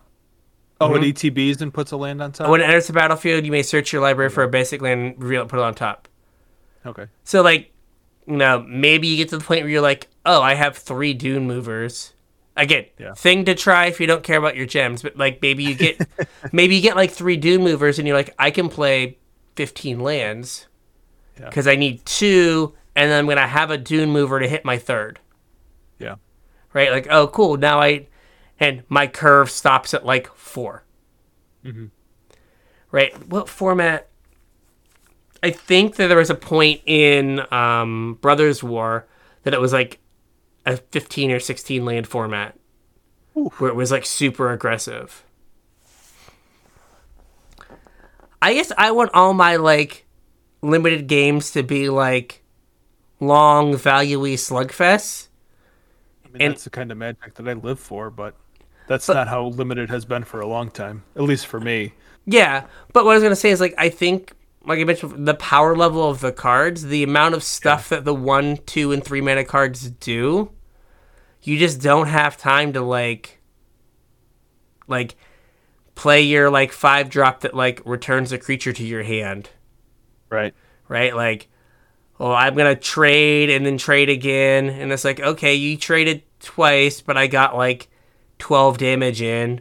[0.81, 1.39] Oh, it mm-hmm.
[1.39, 2.49] ETBs and puts a land on top.
[2.51, 5.41] When it enters the battlefield, you may search your library for a basic land, reveal
[5.41, 6.09] it, and put it on top.
[6.87, 7.07] Okay.
[7.25, 7.73] So like,
[8.27, 11.15] you know, maybe you get to the point where you're like, oh, I have three
[11.15, 12.15] Dune movers.
[12.57, 13.15] Again, Yeah.
[13.15, 16.07] thing to try if you don't care about your gems, but like maybe you get
[16.53, 19.19] maybe you get like three Dune movers and you're like, I can play
[19.57, 20.68] fifteen lands
[21.39, 21.47] Yeah.
[21.47, 24.79] because I need two, and then I'm gonna have a Dune mover to hit my
[24.79, 25.21] third.
[25.99, 26.17] Yeah.
[26.73, 26.91] Right?
[26.91, 27.57] Like, oh, cool.
[27.57, 28.09] Now I
[28.61, 30.85] and my curve stops at like 4
[32.91, 33.29] Right?
[33.29, 34.09] What format?
[35.43, 39.07] I think that there was a point in um, Brothers War
[39.43, 40.01] that it was like
[40.65, 42.59] a 15 or 16 land format
[43.59, 45.25] where it was like super aggressive.
[48.41, 50.07] I guess I want all my like
[50.63, 52.43] limited games to be like
[53.21, 55.29] long, valuey slugfests.
[56.25, 58.35] I mean, And- that's the kind of magic that I live for, but
[58.87, 61.05] that's not how limited has been for a long time.
[61.17, 61.95] At least for me.
[62.27, 64.33] Yeah, but what I was gonna say is like I think,
[64.65, 68.15] like I mentioned, the power level of the cards, the amount of stuff that the
[68.15, 70.51] one, two, and three mana cards do,
[71.43, 73.39] you just don't have time to like,
[74.87, 75.17] like,
[75.95, 79.51] play your like five drop that like returns a creature to your hand,
[80.31, 80.55] Right.
[80.89, 81.15] right?
[81.15, 81.49] Like,
[82.21, 87.01] oh, I'm gonna trade and then trade again, and it's like, okay, you traded twice,
[87.01, 87.89] but I got like
[88.39, 89.61] twelve damage in,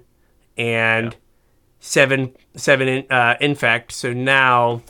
[0.57, 1.15] and
[1.79, 3.91] seven seven in, uh, infect.
[3.91, 4.81] So now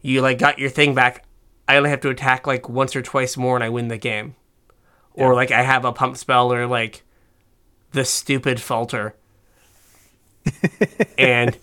[0.00, 1.24] you like got your thing back.
[1.66, 4.36] I only have to attack like once or twice more, and I win the game.
[5.14, 7.04] Or like I have a pump spell, or like
[7.92, 9.14] the stupid falter,
[11.18, 11.56] and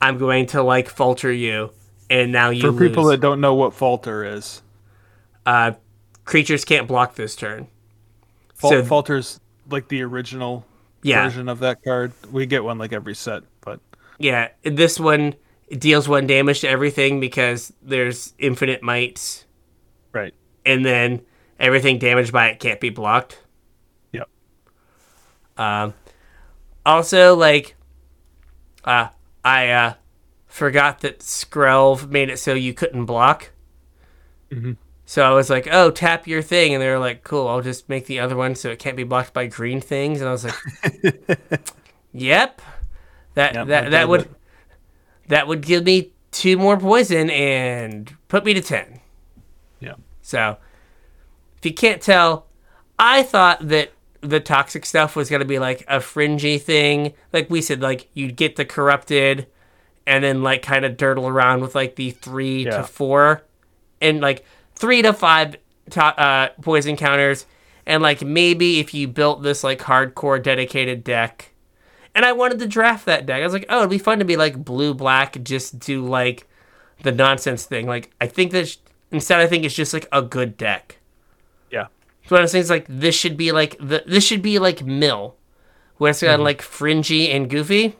[0.00, 1.70] I'm going to like falter you,
[2.10, 3.12] and now you For people lose.
[3.12, 4.62] that don't know what falter is,
[5.46, 5.72] uh,
[6.24, 7.68] creatures can't block this turn.
[8.54, 9.40] Fal- So- falter's
[9.70, 10.64] like the original
[11.02, 11.24] Yeah.
[11.24, 12.12] version of that card.
[12.30, 13.80] We get one like every set, but
[14.18, 15.34] Yeah, this one
[15.70, 19.44] deals one damage to everything because there's infinite mites,
[20.12, 20.34] right.
[20.64, 21.22] and then
[21.58, 23.38] everything damaged by it can't be blocked.
[24.12, 24.28] Yep.
[25.56, 25.94] Um,
[26.86, 27.74] also, like,
[28.84, 29.08] uh,
[29.44, 29.94] I uh,
[30.54, 33.50] forgot that Skrelv made it so you couldn't block.
[34.52, 34.76] Mhm.
[35.04, 37.88] So I was like, "Oh, tap your thing," and they were like, "Cool, I'll just
[37.88, 40.44] make the other one so it can't be blocked by green things." And I was
[40.44, 40.54] like,
[42.12, 42.62] "Yep,
[43.34, 44.30] that Yep, that that that would it.
[45.28, 49.00] that would give me two more poison and put me to ten.
[49.80, 49.94] Yeah.
[50.22, 50.56] So,
[51.58, 52.46] if you can't tell,
[52.96, 53.90] I thought that
[54.20, 57.12] the toxic stuff was gonna be like a fringy thing.
[57.32, 59.48] Like we said, like you'd get the corrupted,
[60.06, 62.78] and then like kind of dirtle around with like the three Yeah.
[62.78, 63.42] to four,
[64.00, 64.44] and like
[64.74, 65.56] three to five
[65.90, 67.46] to- uh, poison counters,
[67.86, 71.50] and like maybe if you built this like hardcore dedicated deck.
[72.16, 73.40] And I wanted to draft that deck.
[73.40, 76.46] I was like, oh, it'd be fun to be like blue black, just do like
[77.02, 77.86] the nonsense thing.
[77.88, 78.76] Like I think that sh-
[79.10, 80.98] instead, I think it's just like a good deck.
[81.72, 81.86] Yeah.
[82.26, 84.84] So what I'm saying is like this should be like the this should be like
[84.84, 85.34] mill,
[85.96, 87.96] where it's got like fringy and goofy.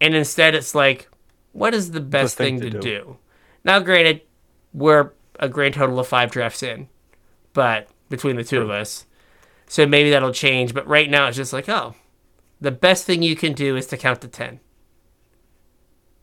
[0.00, 1.08] And instead it's like,
[1.52, 2.98] what is the best thing thing, to to, do.
[2.98, 3.16] do?
[3.64, 4.22] Now, granted,
[4.72, 6.88] we're a grand total of five drafts in,
[7.52, 9.06] but between the two of us,
[9.66, 10.74] so maybe that'll change.
[10.74, 11.94] But right now it's just like, oh,
[12.60, 14.60] the best thing you can do is to count to ten.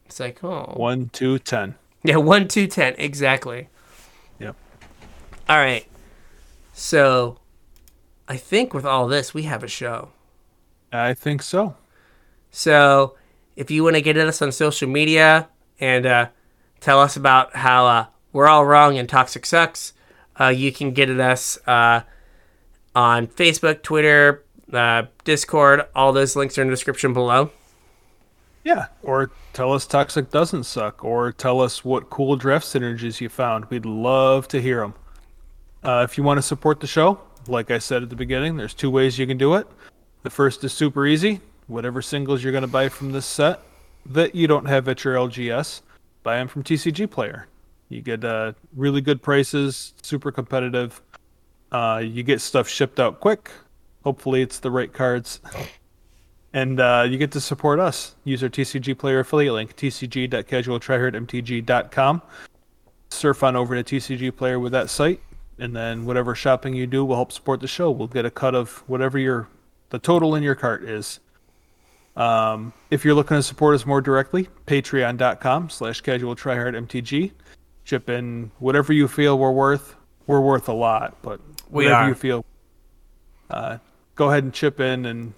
[0.05, 1.76] It's like, oh, One, two, ten.
[2.03, 3.69] yeah, one, two, ten, exactly.
[4.39, 4.55] Yep.
[5.49, 5.88] All right.
[6.74, 7.39] So,
[8.28, 10.09] I think with all this, we have a show.
[10.91, 11.76] I think so.
[12.51, 13.15] So,
[13.55, 15.47] if you want to get at us on social media
[15.79, 16.29] and uh,
[16.79, 19.93] tell us about how uh, we're all wrong and toxic sucks,
[20.39, 22.01] uh, you can get at us uh,
[22.95, 25.85] on Facebook, Twitter, uh, Discord.
[25.95, 27.51] All those links are in the description below.
[28.63, 28.87] Yeah.
[29.01, 33.65] Or tell us Toxic doesn't suck, or tell us what cool draft synergies you found.
[33.65, 34.93] We'd love to hear them.
[35.83, 38.73] Uh, if you want to support the show, like I said at the beginning, there's
[38.73, 39.67] two ways you can do it.
[40.23, 41.41] The first is super easy.
[41.74, 43.61] Whatever singles you're going to buy from this set
[44.05, 45.82] that you don't have at your LGS,
[46.21, 47.47] buy them from TCG Player.
[47.89, 51.01] You get uh, really good prices, super competitive.
[51.71, 53.49] Uh, you get stuff shipped out quick.
[54.03, 55.41] Hopefully, it's the right cards.
[56.53, 58.13] And uh, you get to support us.
[58.24, 62.21] Use our TCG Player affiliate link, tcg.casualtryhardmtg.com.
[63.09, 65.21] Surf on over to TCG Player with that site,
[65.57, 67.89] and then whatever shopping you do will help support the show.
[67.89, 69.47] We'll get a cut of whatever your
[69.89, 71.19] the total in your cart is.
[72.16, 77.32] Um, if you're looking to support us more directly, patreon.com slash casual tryhardmtg.
[77.86, 79.95] Chip in whatever you feel we're worth.
[80.28, 82.09] We're worth a lot, but We whatever are.
[82.09, 82.45] you feel.
[83.49, 83.78] Uh,
[84.16, 85.34] go ahead and chip in and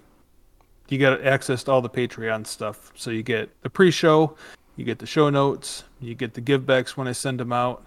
[0.88, 2.92] you get access to all the Patreon stuff.
[2.94, 4.36] So you get the pre-show,
[4.76, 7.84] you get the show notes, you get the givebacks when I send them out,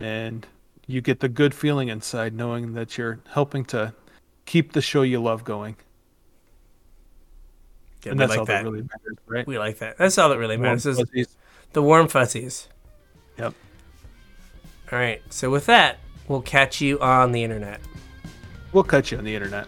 [0.00, 0.44] and
[0.88, 3.94] you get the good feeling inside knowing that you're helping to
[4.46, 5.76] keep the show you love going.
[8.04, 8.64] Yeah, and we that's like all that.
[8.64, 9.46] that really matters, right?
[9.46, 9.98] We like that.
[9.98, 10.86] That's all that really Warm matters.
[10.86, 11.36] Is
[11.72, 12.68] the warm fuzzies.
[13.38, 13.54] Yep.
[14.90, 15.22] All right.
[15.30, 15.98] So with that,
[16.28, 17.80] we'll catch you on the internet.
[18.72, 19.66] We'll catch you on the internet.